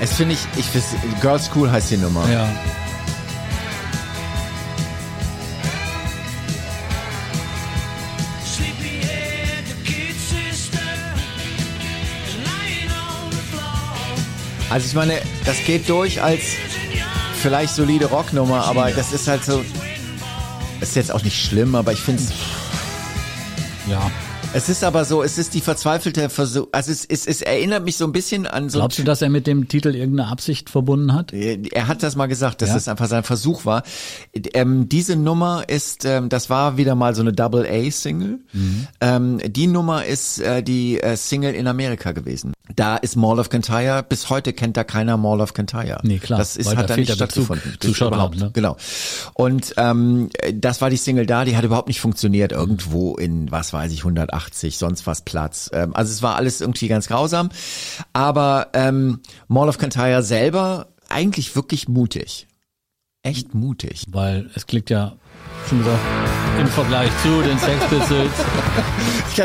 Es 0.00 0.14
finde 0.14 0.34
ich, 0.34 0.40
ich 0.56 0.66
find, 0.66 0.84
Girl 1.20 1.40
School 1.40 1.70
heißt 1.70 1.90
die 1.90 1.96
Nummer. 1.96 2.28
Ja. 2.30 2.48
Also 14.70 14.88
ich 14.88 14.94
meine, 14.94 15.20
das 15.44 15.56
geht 15.64 15.88
durch 15.88 16.20
als 16.20 16.42
vielleicht 17.40 17.74
solide 17.74 18.06
Rocknummer, 18.06 18.64
aber 18.64 18.90
das 18.90 19.12
ist 19.12 19.28
halt 19.28 19.44
so, 19.44 19.64
ist 20.80 20.96
jetzt 20.96 21.12
auch 21.12 21.22
nicht 21.22 21.40
schlimm, 21.40 21.76
aber 21.76 21.92
ich 21.92 22.00
finde 22.00 22.22
es, 22.22 22.32
Ja. 23.88 24.10
Es 24.54 24.68
ist 24.68 24.84
aber 24.84 25.04
so, 25.04 25.22
es 25.22 25.36
ist 25.38 25.52
die 25.54 25.60
verzweifelte 25.60 26.30
Versuch, 26.30 26.68
also 26.72 26.90
es, 26.90 27.04
es, 27.04 27.26
es 27.26 27.42
erinnert 27.42 27.84
mich 27.84 27.96
so 27.96 28.04
ein 28.04 28.12
bisschen 28.12 28.46
an 28.46 28.70
so 28.70 28.78
Glaubst 28.78 28.98
du, 28.98 29.02
dass 29.04 29.20
er 29.22 29.28
mit 29.28 29.46
dem 29.46 29.68
Titel 29.68 29.94
irgendeine 29.94 30.30
Absicht 30.30 30.70
verbunden 30.70 31.12
hat? 31.12 31.32
Er 31.32 31.86
hat 31.88 32.02
das 32.02 32.16
mal 32.16 32.26
gesagt, 32.26 32.62
dass 32.62 32.70
Ja. 32.70 32.76
es 32.76 32.88
einfach 32.88 33.08
sein 33.08 33.22
Versuch 33.24 33.64
war. 33.66 33.82
Ähm, 34.54 34.88
diese 34.88 35.16
Nummer 35.16 35.64
ist, 35.68 36.04
ähm, 36.04 36.28
das 36.28 36.48
war 36.50 36.76
wieder 36.76 36.94
mal 36.94 37.14
so 37.14 37.20
eine 37.22 37.32
Double 37.32 37.66
A 37.68 37.90
Single. 37.90 38.40
Mhm. 38.52 38.86
Ähm, 39.00 39.40
die 39.44 39.66
Nummer 39.66 40.04
ist 40.04 40.38
äh, 40.40 40.62
die 40.62 41.00
äh, 41.00 41.16
Single 41.16 41.54
in 41.54 41.66
Amerika 41.66 42.12
gewesen. 42.12 42.52
Da 42.76 42.96
ist 42.96 43.14
Mall 43.16 43.38
of 43.38 43.50
Kintyre, 43.50 44.02
bis 44.08 44.30
heute 44.30 44.52
kennt 44.54 44.76
da 44.76 44.84
keiner 44.84 45.16
Mall 45.16 45.40
of 45.42 45.52
Kintyre. 45.52 46.00
Nee, 46.02 46.18
klar, 46.18 46.38
Das 46.38 46.56
ist, 46.56 46.74
hat 46.74 46.88
da 46.88 46.96
nicht 46.96 47.12
stattgefunden. 47.12 47.76
zu 47.78 47.88
Das 47.88 47.96
Schottland, 47.96 48.14
überhaupt, 48.34 48.36
ne? 48.38 48.50
Genau. 48.54 48.76
Und 49.34 49.74
ähm, 49.76 50.30
das 50.54 50.80
war 50.80 50.88
die 50.88 50.96
Single 50.96 51.26
da, 51.26 51.44
die 51.44 51.56
hat 51.56 51.64
überhaupt 51.64 51.88
nicht 51.88 52.00
funktioniert. 52.00 52.52
Irgendwo 52.52 53.16
in, 53.16 53.50
was 53.50 53.72
weiß 53.72 53.92
ich, 53.92 54.04
180, 54.44 54.78
sonst 54.78 55.06
was 55.06 55.22
Platz. 55.22 55.70
Ähm, 55.72 55.94
also 55.94 56.12
es 56.12 56.22
war 56.22 56.36
alles 56.36 56.60
irgendwie 56.60 56.88
ganz 56.88 57.08
grausam. 57.08 57.50
Aber 58.12 58.68
ähm, 58.74 59.20
Mall 59.48 59.68
of 59.68 59.78
Kintyre 59.78 60.22
selber 60.22 60.88
eigentlich 61.08 61.54
wirklich 61.56 61.88
mutig. 61.88 62.46
Echt 63.24 63.54
mutig. 63.54 64.04
Weil 64.10 64.50
es 64.54 64.66
klingt 64.66 64.90
ja, 64.90 65.14
schon 65.68 65.78
gesagt, 65.78 66.00
im 66.60 66.66
Vergleich 66.68 67.10
zu 67.22 67.42
den 67.42 67.58
Sex 67.58 67.84
Pistols 67.88 68.30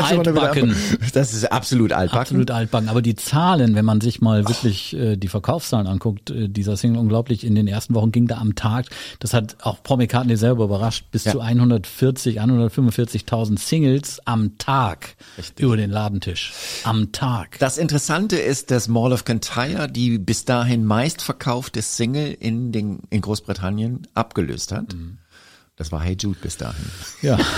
altbacken. 0.00 0.76
Das 1.12 1.32
ist 1.32 1.50
absolut 1.50 1.92
altbacken. 1.92 2.20
Absolut 2.20 2.50
altbacken. 2.52 2.88
Aber 2.88 3.02
die 3.02 3.16
Zahlen, 3.16 3.74
wenn 3.74 3.84
man 3.84 4.00
sich 4.00 4.20
mal 4.20 4.46
wirklich 4.46 4.94
äh, 4.94 5.16
die 5.16 5.26
Verkaufszahlen 5.26 5.88
anguckt, 5.88 6.30
äh, 6.30 6.48
dieser 6.48 6.76
Single 6.76 7.00
unglaublich, 7.00 7.44
in 7.44 7.56
den 7.56 7.66
ersten 7.66 7.94
Wochen 7.94 8.12
ging 8.12 8.28
da 8.28 8.38
am 8.38 8.54
Tag, 8.54 8.86
das 9.18 9.34
hat 9.34 9.56
auch 9.62 9.82
Paul 9.82 9.96
McCartney 9.96 10.36
selber 10.36 10.64
überrascht, 10.64 11.06
bis 11.10 11.24
Ja. 11.24 11.32
zu 11.32 11.40
140, 11.40 12.40
145.000 12.40 13.58
Singles 13.58 14.20
am 14.24 14.56
Tag 14.58 15.16
über 15.58 15.76
den 15.76 15.90
Ladentisch. 15.90 16.52
Am 16.84 17.10
Tag. 17.10 17.58
Das 17.58 17.76
Interessante 17.78 18.36
ist, 18.36 18.70
dass 18.70 18.86
Mall 18.86 19.12
of 19.12 19.24
Kintyre 19.24 19.88
die 19.90 20.18
bis 20.18 20.44
dahin 20.44 20.84
meistverkaufte 20.84 21.82
Single 21.82 22.36
in, 22.38 22.70
den, 22.70 23.00
in 23.10 23.20
Großbritannien 23.20 23.69
abgelöst 24.14 24.72
hat. 24.72 24.94
Mhm. 24.94 25.18
Das 25.76 25.90
war 25.92 26.02
Hey 26.02 26.16
Jude 26.18 26.38
bis 26.42 26.56
dahin. 26.56 26.84
ja. 27.22 27.38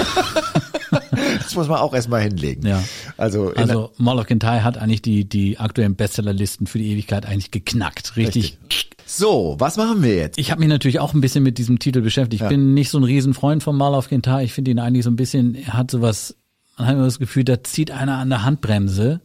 Das 1.38 1.55
muss 1.55 1.68
man 1.68 1.79
auch 1.79 1.94
erstmal 1.94 2.22
hinlegen. 2.22 2.66
Ja. 2.66 2.83
Also, 3.16 3.53
Also 3.55 3.92
of 3.98 4.27
Kintyre 4.27 4.62
hat 4.64 4.79
eigentlich 4.79 5.03
die, 5.03 5.25
die 5.29 5.59
aktuellen 5.59 5.96
Bestsellerlisten 5.96 6.66
für 6.66 6.79
die 6.79 6.90
Ewigkeit 6.90 7.27
eigentlich 7.27 7.51
geknackt. 7.51 8.16
Richtig. 8.16 8.59
so, 9.07 9.57
was 9.59 9.77
machen 9.77 10.03
wir 10.03 10.14
jetzt? 10.16 10.38
Ich 10.38 10.51
habe 10.51 10.61
mich 10.61 10.68
natürlich 10.68 11.01
auch 11.01 11.14
ein 11.14 11.20
bisschen 11.20 11.42
mit 11.42 11.59
diesem 11.59 11.79
Titel 11.79 12.01
beschäftigt. 12.03 12.42
Ich 12.42 12.48
bin 12.48 12.75
nicht 12.75 12.90
so 12.90 12.98
ein 12.98 13.05
Riesenfreund 13.05 13.62
von 13.62 13.77
of 13.94 14.09
Kintyre. 14.09 14.44
Ich 14.44 14.53
finde 14.53 14.70
ihn 14.70 14.79
eigentlich 14.79 15.05
so 15.05 15.11
ein 15.11 15.16
bisschen, 15.16 15.55
er 15.55 15.75
hat 15.75 15.90
sowas, 15.90 16.37
man 16.77 16.87
hat 16.88 16.94
immer 16.94 17.05
das 17.05 17.18
Gefühl, 17.18 17.44
da 17.44 17.62
zieht 17.62 17.90
einer 17.90 18.18
an 18.18 18.31
der 18.31 18.44
Handbremse. 18.44 19.20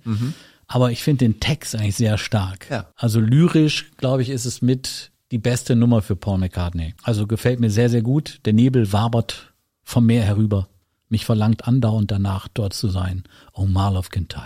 Aber 0.67 0.91
ich 0.91 1.03
finde 1.03 1.25
den 1.25 1.39
Text 1.39 1.75
eigentlich 1.75 1.95
sehr 1.95 2.17
stark. 2.17 2.67
Ja. 2.69 2.87
Also 2.95 3.19
lyrisch, 3.19 3.91
glaube 3.97 4.21
ich, 4.21 4.29
ist 4.29 4.45
es 4.45 4.61
mit 4.61 5.11
die 5.31 5.37
beste 5.37 5.75
Nummer 5.75 6.01
für 6.01 6.15
Paul 6.15 6.37
McCartney. 6.37 6.93
Also 7.03 7.27
gefällt 7.27 7.59
mir 7.59 7.69
sehr, 7.69 7.89
sehr 7.89 8.01
gut. 8.01 8.39
Der 8.45 8.53
Nebel 8.53 8.91
wabert 8.93 9.53
vom 9.83 10.05
Meer 10.05 10.23
herüber. 10.23 10.69
Mich 11.09 11.25
verlangt 11.25 11.67
andauernd 11.67 12.11
danach, 12.11 12.47
dort 12.49 12.73
zu 12.73 12.89
sein. 12.89 13.23
Oh, 13.53 13.65
Mal 13.65 13.95
of 13.95 14.09
Kintyre. 14.09 14.43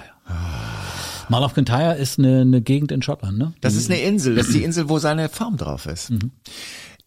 Mal 1.30 1.44
of 1.44 1.54
Kintyre 1.54 1.96
ist 1.98 2.20
eine, 2.20 2.41
eine 2.41 2.62
Gegend 2.62 2.91
in 2.91 3.02
Schottland, 3.02 3.38
ne? 3.38 3.54
Das 3.62 3.76
ist 3.76 3.89
eine 3.89 4.02
Insel. 4.02 4.36
Das 4.36 4.48
ist 4.48 4.56
die 4.56 4.63
Insel, 4.63 4.89
wo 4.89 5.00
seine 5.00 5.30
Farm 5.30 5.58
drauf 5.58 5.86
ist. 5.86 6.13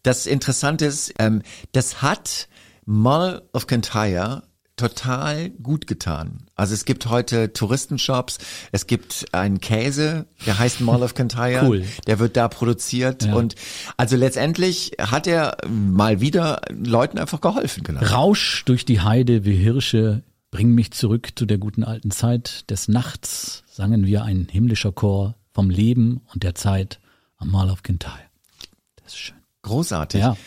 Das 0.03 0.25
Interessante 0.25 0.85
ist, 0.85 1.13
ähm, 1.19 1.41
das 1.71 2.01
hat 2.01 2.47
Mull 2.85 3.41
of 3.53 3.67
Kintyre 3.67 4.43
total 4.75 5.49
gut 5.51 5.87
getan. 5.87 6.47
Also 6.55 6.73
es 6.73 6.85
gibt 6.85 7.07
heute 7.07 7.53
Touristenshops, 7.53 8.37
es 8.71 8.87
gibt 8.87 9.25
einen 9.33 9.59
Käse, 9.61 10.25
der 10.45 10.59
heißt 10.59 10.81
Mull 10.81 11.01
of 11.03 11.13
Kintyre, 11.13 11.65
Cool. 11.67 11.83
der 12.07 12.19
wird 12.19 12.35
da 12.35 12.47
produziert 12.47 13.23
Ja. 13.25 13.35
und 13.35 13.55
also 13.97 14.15
letztendlich 14.15 14.91
hat 14.99 15.27
er 15.27 15.57
mal 15.69 16.19
wieder 16.21 16.61
Leuten 16.71 17.17
einfach 17.17 17.41
geholfen. 17.41 17.83
Genau. 17.83 18.01
Rausch 18.01 18.63
durch 18.65 18.85
die 18.85 19.01
Heide 19.01 19.45
wie 19.45 19.55
Hirsche 19.55 20.23
Bring 20.51 20.69
mich 20.73 20.91
zurück 20.91 21.29
zu 21.35 21.45
der 21.45 21.57
guten 21.57 21.83
alten 21.83 22.11
Zeit 22.11 22.69
des 22.69 22.87
Nachts, 22.87 23.63
sangen 23.69 24.05
wir 24.05 24.23
ein 24.23 24.47
himmlischer 24.49 24.93
Chor 24.93 25.35
vom 25.53 25.69
Leben 25.69 26.21
und 26.33 26.43
der 26.43 26.55
Zeit 26.55 27.01
am 27.37 27.49
Mall 27.51 27.69
of 27.69 27.83
Kintyre. 27.83 28.13
Das 29.03 29.07
ist 29.13 29.17
schön. 29.17 29.35
Großartig. 29.63 30.21
Ja. 30.21 30.37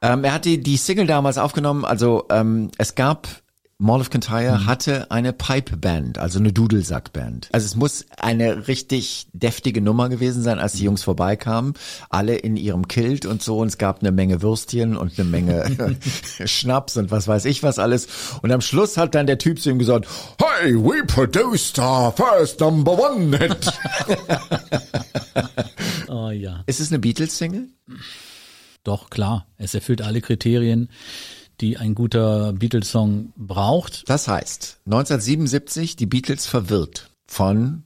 Ähm, 0.00 0.22
er 0.22 0.32
hat 0.32 0.44
die, 0.44 0.62
die 0.62 0.76
Single 0.76 1.08
damals 1.08 1.38
aufgenommen, 1.38 1.84
also 1.84 2.26
ähm, 2.30 2.70
es 2.78 2.94
gab, 2.94 3.26
Mall 3.80 4.00
of 4.00 4.10
Kintyre 4.10 4.66
hatte 4.66 5.08
eine 5.12 5.32
Pipe-Band, 5.32 6.18
also 6.18 6.40
eine 6.40 6.52
Dudelsack-Band. 6.52 7.48
Also 7.52 7.64
es 7.64 7.76
muss 7.76 8.06
eine 8.16 8.66
richtig 8.66 9.28
deftige 9.32 9.80
Nummer 9.80 10.08
gewesen 10.08 10.42
sein, 10.42 10.58
als 10.58 10.72
die 10.72 10.82
Jungs 10.82 11.04
vorbeikamen, 11.04 11.74
alle 12.10 12.34
in 12.34 12.56
ihrem 12.56 12.88
Kilt 12.88 13.24
und 13.24 13.40
so 13.40 13.60
und 13.60 13.68
es 13.68 13.78
gab 13.78 14.00
eine 14.00 14.10
Menge 14.10 14.42
Würstchen 14.42 14.96
und 14.96 15.16
eine 15.16 15.28
Menge 15.28 15.96
Schnaps 16.44 16.96
und 16.96 17.12
was 17.12 17.28
weiß 17.28 17.44
ich 17.44 17.62
was 17.62 17.78
alles. 17.78 18.08
Und 18.42 18.50
am 18.50 18.62
Schluss 18.62 18.96
hat 18.96 19.14
dann 19.14 19.28
der 19.28 19.38
Typ 19.38 19.60
zu 19.60 19.70
ihm 19.70 19.78
gesagt, 19.78 20.08
Hey, 20.40 20.74
we 20.74 21.04
produced 21.06 21.78
our 21.78 22.12
first 22.12 22.58
number 22.58 22.98
one 22.98 23.38
hit. 23.38 23.72
Oh 26.08 26.30
ja. 26.30 26.62
Ist 26.66 26.80
es 26.80 26.90
eine 26.90 26.98
Beatles-Single? 26.98 27.68
Doch, 28.82 29.10
klar. 29.10 29.46
Es 29.58 29.74
erfüllt 29.74 30.00
alle 30.00 30.22
Kriterien, 30.22 30.88
die 31.60 31.76
ein 31.76 31.94
guter 31.94 32.52
Beatles-Song 32.52 33.32
braucht. 33.36 34.08
Das 34.08 34.28
heißt, 34.28 34.80
1977 34.86 35.96
die 35.96 36.06
Beatles 36.06 36.46
verwirrt 36.46 37.10
von 37.26 37.82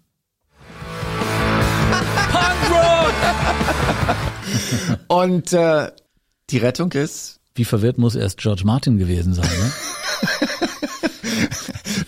Und 5.09 5.53
äh, 5.53 5.91
die 6.51 6.59
Rettung 6.59 6.93
ist, 6.93 7.41
Wie 7.55 7.65
verwirrt 7.65 7.99
muss 7.99 8.15
erst 8.15 8.39
George 8.39 8.63
Martin 8.65 8.99
gewesen 8.99 9.35
sein, 9.35 9.49
ne? 9.49 9.73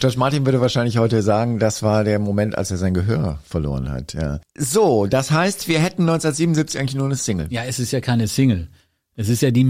George 0.00 0.18
Martin 0.18 0.46
würde 0.46 0.60
wahrscheinlich 0.60 0.98
heute 0.98 1.22
sagen, 1.22 1.58
das 1.58 1.82
war 1.82 2.04
der 2.04 2.18
Moment, 2.18 2.56
als 2.56 2.70
er 2.70 2.76
sein 2.76 2.94
Gehör 2.94 3.38
verloren 3.44 3.90
hat. 3.90 4.14
Ja. 4.14 4.40
So, 4.56 5.06
das 5.06 5.30
heißt, 5.30 5.68
wir 5.68 5.78
hätten 5.78 6.02
1977 6.02 6.80
eigentlich 6.80 6.94
nur 6.94 7.06
eine 7.06 7.16
Single. 7.16 7.46
Ja, 7.50 7.64
es 7.64 7.78
ist 7.78 7.92
ja 7.92 8.00
keine 8.00 8.28
Single. 8.28 8.68
Es 9.16 9.28
ist 9.28 9.42
ja 9.42 9.50
die 9.50 9.64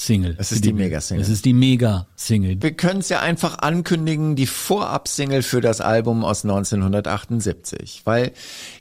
Mega-Single. 0.00 0.36
Es 0.38 0.52
ist 0.52 0.64
die 0.64 0.72
Mega-Single. 0.72 1.22
Es 1.22 1.28
ist 1.28 1.44
die 1.44 1.52
Mega-Single. 1.52 2.62
Wir 2.62 2.72
können 2.72 3.00
es 3.00 3.08
ja 3.10 3.20
einfach 3.20 3.58
ankündigen, 3.58 4.34
die 4.34 4.46
Vorab-Single 4.46 5.42
für 5.42 5.60
das 5.60 5.80
Album 5.80 6.24
aus 6.24 6.44
1978. 6.44 8.02
Weil 8.04 8.32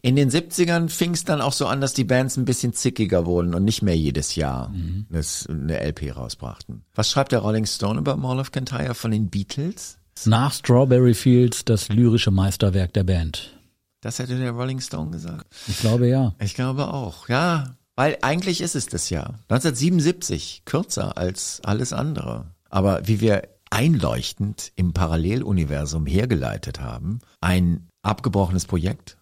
in 0.02 0.16
den 0.16 0.30
70ern 0.30 0.90
fing 0.90 1.12
es 1.12 1.26
dann 1.26 1.42
auch 1.42 1.54
so 1.54 1.68
an, 1.68 1.82
dass 1.82 1.94
die 1.94 2.06
Bands 2.06 2.38
ein 2.38 2.46
bisschen 2.46 2.74
zickiger 2.74 3.26
wurden 3.26 3.54
und 3.54 3.66
nicht 3.66 3.82
mehr 3.82 3.98
jedes 3.98 4.36
Jahr 4.36 4.74
das, 5.10 5.46
eine 5.48 5.80
LP 5.80 6.16
rausbrachten. 6.16 6.84
Was 6.96 7.12
schreibt 7.12 7.32
der 7.32 7.40
Rolling 7.40 7.66
Stone 7.66 8.00
über 8.00 8.16
Mall 8.16 8.40
of 8.40 8.52
Kintyre 8.52 8.96
von 8.96 9.12
den 9.12 9.30
Beatles? 9.30 9.98
Nach 10.26 10.54
Strawberry 10.54 11.14
Fields 11.14 11.66
das 11.66 11.90
lyrische 11.90 12.32
Meisterwerk 12.32 12.94
der 12.94 13.04
Band. 13.04 13.58
Das 14.02 14.20
hätte 14.20 14.38
der 14.38 14.52
Rolling 14.52 14.80
Stone 14.80 15.12
gesagt. 15.12 15.46
Ich 15.68 15.80
glaube 15.80 16.08
ja. 16.08 16.34
Ich 16.40 16.56
glaube 16.56 16.94
auch, 16.94 17.28
ja. 17.28 17.76
Weil 18.00 18.18
eigentlich 18.22 18.62
ist 18.62 18.78
es 18.78 18.86
das 18.86 19.10
Jahr. 19.10 19.40
1977, 19.50 20.62
kürzer 20.64 21.18
als 21.18 21.60
alles 21.66 21.92
andere. 21.92 22.46
Aber 22.70 23.02
wie 23.10 23.20
wir 23.20 23.42
einleuchtend 23.72 24.72
im 24.78 24.94
Paralleluniversum 24.94 26.06
hergeleitet 26.06 26.80
haben, 26.80 27.20
ein 27.42 27.90
abgebrochenes 28.02 28.68
Projekt, 28.68 29.18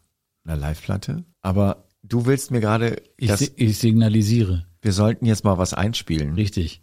eine 0.48 0.60
Live-Platte. 0.60 1.24
Aber 1.42 1.86
du 2.04 2.28
willst 2.28 2.52
mir 2.52 2.60
gerade, 2.60 3.02
Ich, 3.18 3.32
si- 3.34 3.52
ich 3.56 3.80
signalisiere. 3.80 4.68
wir 4.84 4.94
sollten 4.94 5.26
jetzt 5.26 5.44
mal 5.44 5.58
was 5.58 5.74
einspielen. 5.74 6.36
Richtig. 6.36 6.82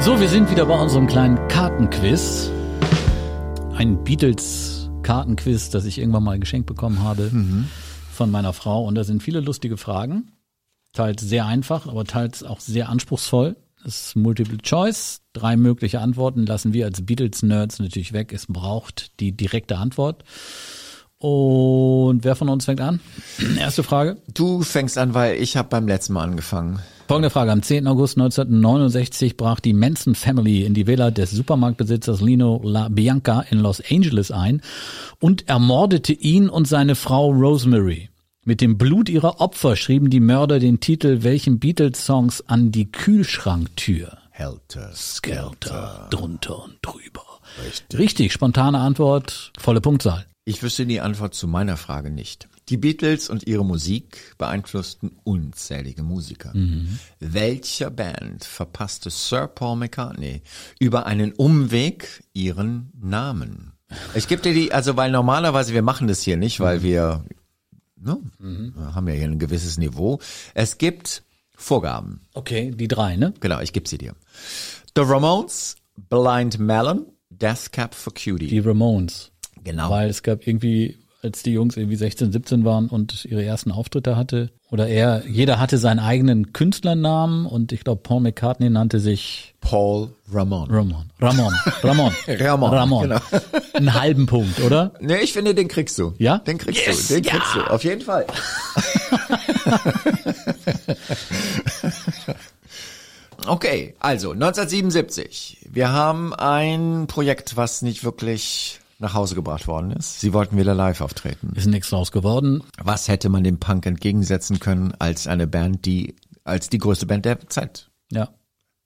So, 0.00 0.20
wir 0.20 0.28
sind 0.28 0.50
wieder 0.50 0.66
bei 0.66 0.78
unserem 0.78 1.06
kleinen 1.06 1.48
Kartenquiz. 1.48 2.50
Ein 3.74 4.04
Beatles-Kartenquiz, 4.04 5.70
das 5.70 5.86
ich 5.86 5.98
irgendwann 5.98 6.24
mal 6.24 6.38
geschenkt 6.38 6.66
bekommen 6.66 7.02
habe 7.02 7.30
von 8.18 8.30
meiner 8.30 8.52
Frau. 8.52 8.84
Und 8.84 8.96
da 8.96 9.04
sind 9.04 9.22
viele 9.22 9.40
lustige 9.40 9.78
Fragen. 9.78 10.32
Teils 10.92 11.22
sehr 11.22 11.46
einfach, 11.46 11.86
aber 11.86 12.04
teils 12.04 12.42
auch 12.42 12.60
sehr 12.60 12.90
anspruchsvoll. 12.90 13.56
Das 13.84 14.08
ist 14.08 14.16
Multiple 14.16 14.58
Choice. 14.58 15.22
Drei 15.32 15.56
mögliche 15.56 16.00
Antworten 16.00 16.44
lassen 16.44 16.72
wir 16.72 16.84
als 16.84 17.06
Beatles-Nerds 17.06 17.78
natürlich 17.78 18.12
weg. 18.12 18.32
Es 18.32 18.46
braucht 18.46 19.18
die 19.20 19.32
direkte 19.32 19.78
Antwort. 19.78 20.24
Und 21.18 22.24
wer 22.24 22.36
von 22.36 22.48
uns 22.48 22.64
fängt 22.64 22.80
an? 22.80 23.00
Erste 23.58 23.82
Frage. 23.82 24.20
Du 24.34 24.62
fängst 24.62 24.98
an, 24.98 25.14
weil 25.14 25.40
ich 25.40 25.56
habe 25.56 25.68
beim 25.68 25.86
letzten 25.86 26.12
Mal 26.12 26.24
angefangen. 26.24 26.80
Folgende 27.08 27.30
Frage. 27.30 27.52
Am 27.52 27.62
10. 27.62 27.86
August 27.86 28.18
1969 28.18 29.38
brach 29.38 29.60
die 29.60 29.72
Manson 29.72 30.14
Family 30.14 30.64
in 30.64 30.74
die 30.74 30.86
Villa 30.86 31.10
des 31.10 31.30
Supermarktbesitzers 31.30 32.20
Lino 32.20 32.60
La 32.62 32.90
Bianca 32.90 33.46
in 33.48 33.60
Los 33.60 33.82
Angeles 33.90 34.30
ein 34.30 34.60
und 35.18 35.48
ermordete 35.48 36.12
ihn 36.12 36.50
und 36.50 36.68
seine 36.68 36.96
Frau 36.96 37.30
Rosemary. 37.30 38.10
Mit 38.44 38.60
dem 38.60 38.76
Blut 38.76 39.08
ihrer 39.08 39.40
Opfer 39.40 39.74
schrieben 39.76 40.10
die 40.10 40.20
Mörder 40.20 40.58
den 40.58 40.80
Titel 40.80 41.22
welchen 41.22 41.58
Beatles-Songs 41.58 42.46
an 42.46 42.72
die 42.72 42.92
Kühlschranktür. 42.92 44.18
Helter 44.28 44.90
Skelter, 44.94 46.08
drunter 46.10 46.62
und 46.62 46.76
drüber. 46.82 47.24
Richtig. 47.64 47.98
Richtig, 47.98 48.32
spontane 48.34 48.80
Antwort, 48.80 49.52
volle 49.58 49.80
Punktzahl. 49.80 50.26
Ich 50.48 50.62
wüsste 50.62 50.86
die 50.86 51.02
Antwort 51.02 51.34
zu 51.34 51.46
meiner 51.46 51.76
Frage 51.76 52.08
nicht. 52.08 52.48
Die 52.70 52.78
Beatles 52.78 53.28
und 53.28 53.46
ihre 53.46 53.66
Musik 53.66 54.34
beeinflussten 54.38 55.12
unzählige 55.22 56.02
Musiker. 56.02 56.54
Welcher 57.20 57.90
Band 57.90 58.46
verpasste 58.46 59.10
Sir 59.10 59.46
Paul 59.46 59.76
McCartney 59.76 60.40
über 60.78 61.04
einen 61.04 61.32
Umweg 61.32 62.24
ihren 62.32 62.90
Namen? 62.98 63.72
Ich 64.14 64.26
gebe 64.26 64.40
dir 64.40 64.54
die, 64.54 64.72
also 64.72 64.96
weil 64.96 65.10
normalerweise 65.10 65.74
wir 65.74 65.82
machen 65.82 66.08
das 66.08 66.22
hier 66.22 66.38
nicht, 66.38 66.60
weil 66.60 66.82
wir 66.82 67.26
ne, 68.00 68.18
wir 68.38 68.94
haben 68.94 69.06
ja 69.06 69.14
hier 69.14 69.24
ein 69.24 69.38
gewisses 69.38 69.76
Niveau. 69.76 70.18
Es 70.54 70.78
gibt 70.78 71.24
Vorgaben. 71.56 72.22
Okay, 72.32 72.70
die 72.74 72.88
drei, 72.88 73.16
ne? 73.16 73.34
Genau, 73.40 73.60
ich 73.60 73.74
gebe 73.74 73.86
sie 73.86 73.98
dir. 73.98 74.14
The 74.96 75.02
Ramones, 75.02 75.76
Blind 76.08 76.58
Melon, 76.58 77.04
Death 77.28 77.70
Cab 77.70 77.94
for 77.94 78.14
Cutie. 78.14 78.46
Die 78.46 78.60
Ramones. 78.60 79.30
Genau. 79.64 79.90
Weil 79.90 80.08
es 80.08 80.22
gab 80.22 80.46
irgendwie, 80.46 80.96
als 81.22 81.42
die 81.42 81.52
Jungs 81.52 81.76
irgendwie 81.76 81.96
16, 81.96 82.32
17 82.32 82.64
waren 82.64 82.88
und 82.88 83.24
ihre 83.24 83.44
ersten 83.44 83.72
Auftritte 83.72 84.16
hatte, 84.16 84.50
oder 84.70 84.86
er, 84.86 85.22
jeder 85.26 85.58
hatte 85.58 85.78
seinen 85.78 85.98
eigenen 85.98 86.52
Künstlernamen 86.52 87.46
und 87.46 87.72
ich 87.72 87.84
glaube 87.84 88.02
Paul 88.02 88.20
McCartney 88.20 88.68
nannte 88.68 89.00
sich 89.00 89.54
Paul 89.60 90.10
Ramon. 90.30 90.70
Ramon. 90.70 91.10
Ramon. 91.20 91.54
Ramon. 91.82 92.12
Ramon, 92.28 92.70
Ramon. 92.70 93.02
genau. 93.04 93.20
Einen 93.72 93.94
halben 93.94 94.26
Punkt, 94.26 94.60
oder? 94.60 94.92
Nee, 95.00 95.20
ich 95.22 95.32
finde, 95.32 95.54
den 95.54 95.68
kriegst 95.68 95.98
du. 95.98 96.12
Ja? 96.18 96.36
Den 96.38 96.58
kriegst 96.58 96.86
Yes, 96.86 97.08
du. 97.08 97.14
Den 97.14 97.24
ja. 97.24 97.30
kriegst 97.32 97.54
du. 97.54 97.60
Auf 97.62 97.82
jeden 97.82 98.02
Fall. 98.02 98.26
okay, 103.46 103.94
also 104.00 104.32
1977. 104.32 105.68
Wir 105.70 105.92
haben 105.92 106.34
ein 106.34 107.06
Projekt, 107.06 107.56
was 107.56 107.80
nicht 107.80 108.04
wirklich 108.04 108.80
nach 108.98 109.14
Hause 109.14 109.34
gebracht 109.34 109.66
worden 109.66 109.92
ist. 109.92 110.20
Sie 110.20 110.32
wollten 110.32 110.56
wieder 110.56 110.74
live 110.74 111.00
auftreten. 111.00 111.52
Ist 111.54 111.66
nichts 111.66 111.90
draus 111.90 112.10
geworden. 112.12 112.62
Was 112.78 113.08
hätte 113.08 113.28
man 113.28 113.44
dem 113.44 113.60
Punk 113.60 113.86
entgegensetzen 113.86 114.58
können 114.58 114.92
als 114.98 115.26
eine 115.26 115.46
Band, 115.46 115.86
die 115.86 116.16
als 116.44 116.68
die 116.68 116.78
größte 116.78 117.06
Band 117.06 117.24
der 117.24 117.48
Zeit 117.48 117.90
Ja. 118.10 118.30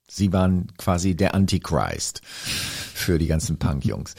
Sie 0.09 0.33
waren 0.33 0.67
quasi 0.77 1.17
der 1.17 1.35
Antichrist 1.35 2.21
für 2.25 3.19
die 3.19 3.29
ganzen 3.29 3.59
Punk-Jungs. 3.59 4.15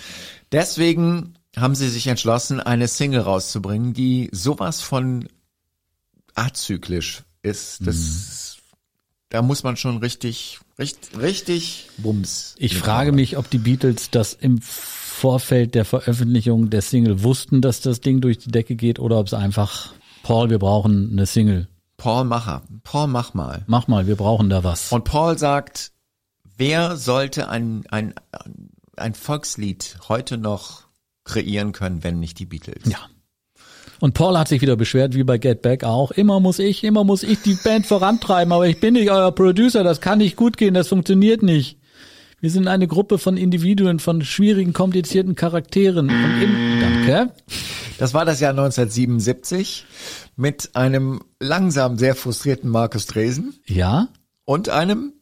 Deswegen 0.51 1.35
haben 1.55 1.75
sie 1.75 1.89
sich 1.89 2.07
entschlossen, 2.07 2.59
eine 2.59 2.87
Single 2.87 3.21
rauszubringen, 3.21 3.93
die 3.93 4.29
sowas 4.31 4.81
von 4.81 5.27
azyklisch 6.33 7.23
ist. 7.43 7.85
Das, 7.85 8.52
da 9.33 9.41
muss 9.41 9.63
man 9.63 9.77
schon 9.77 9.97
richtig, 9.97 10.59
richtig, 10.77 11.19
richtig 11.19 11.89
Bums. 11.97 12.53
Ich 12.59 12.77
frage 12.77 13.07
haben. 13.07 13.15
mich, 13.15 13.35
ob 13.35 13.49
die 13.49 13.57
Beatles 13.57 14.11
das 14.11 14.35
im 14.35 14.61
Vorfeld 14.61 15.73
der 15.73 15.85
Veröffentlichung 15.85 16.69
der 16.69 16.83
Single 16.83 17.23
wussten, 17.23 17.59
dass 17.59 17.81
das 17.81 17.99
Ding 17.99 18.21
durch 18.21 18.37
die 18.37 18.51
Decke 18.51 18.75
geht 18.75 18.99
oder 18.99 19.17
ob 19.17 19.25
es 19.25 19.33
einfach, 19.33 19.91
Paul, 20.21 20.51
wir 20.51 20.59
brauchen 20.59 21.09
eine 21.11 21.25
Single. 21.25 21.67
Paul 21.97 22.25
Macher. 22.25 22.61
Paul, 22.83 23.07
mach 23.07 23.33
mal. 23.33 23.63
Mach 23.65 23.87
mal, 23.87 24.05
wir 24.05 24.17
brauchen 24.17 24.51
da 24.51 24.63
was. 24.63 24.91
Und 24.91 25.03
Paul 25.03 25.35
sagt, 25.35 25.93
wer 26.55 26.95
sollte 26.95 27.49
ein, 27.49 27.87
ein, 27.89 28.13
ein 28.97 29.15
Volkslied 29.15 29.97
heute 30.09 30.37
noch 30.37 30.83
kreieren 31.23 31.71
können, 31.71 32.03
wenn 32.03 32.19
nicht 32.19 32.37
die 32.37 32.45
Beatles? 32.45 32.83
Ja. 32.85 32.99
Und 34.03 34.15
Paul 34.15 34.37
hat 34.37 34.49
sich 34.49 34.61
wieder 34.61 34.75
beschwert, 34.75 35.15
wie 35.15 35.23
bei 35.23 35.37
Get 35.37 35.61
Back 35.61 35.85
auch. 35.85 36.11
Immer 36.11 36.41
muss 36.41 36.59
ich, 36.59 36.83
immer 36.83 37.05
muss 37.05 37.23
ich 37.23 37.41
die 37.41 37.53
Band 37.53 37.85
vorantreiben, 37.85 38.51
aber 38.51 38.67
ich 38.67 38.81
bin 38.81 38.95
nicht 38.95 39.09
euer 39.09 39.31
Producer, 39.31 39.81
das 39.85 40.01
kann 40.01 40.17
nicht 40.17 40.35
gut 40.35 40.57
gehen, 40.57 40.73
das 40.73 40.89
funktioniert 40.89 41.41
nicht. 41.41 41.77
Wir 42.41 42.49
sind 42.49 42.67
eine 42.67 42.89
Gruppe 42.89 43.17
von 43.17 43.37
Individuen, 43.37 43.99
von 43.99 44.21
schwierigen, 44.21 44.73
komplizierten 44.73 45.35
Charakteren. 45.35 46.09
Und 46.09 46.81
danke. 46.81 47.31
Das 47.97 48.13
war 48.13 48.25
das 48.25 48.41
Jahr 48.41 48.49
1977 48.49 49.85
mit 50.35 50.71
einem 50.73 51.21
langsam 51.39 51.97
sehr 51.97 52.15
frustrierten 52.15 52.69
Markus 52.69 53.05
Dresen 53.05 53.53
Ja, 53.67 54.09
und 54.43 54.67
einem 54.67 55.13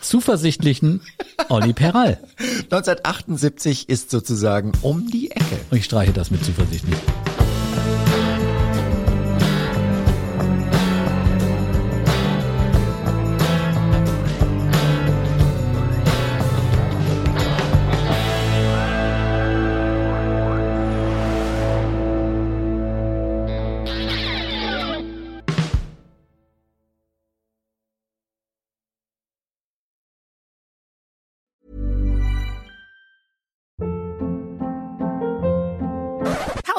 zuversichtlichen 0.00 1.02
Olli 1.50 1.74
Peral. 1.74 2.18
1978 2.38 3.88
ist 3.90 4.10
sozusagen 4.10 4.72
um 4.80 5.10
die 5.10 5.30
Ecke. 5.32 5.60
Ich 5.70 5.84
streiche 5.84 6.14
das 6.14 6.30
mit 6.30 6.42
zuversichtlich. 6.42 6.96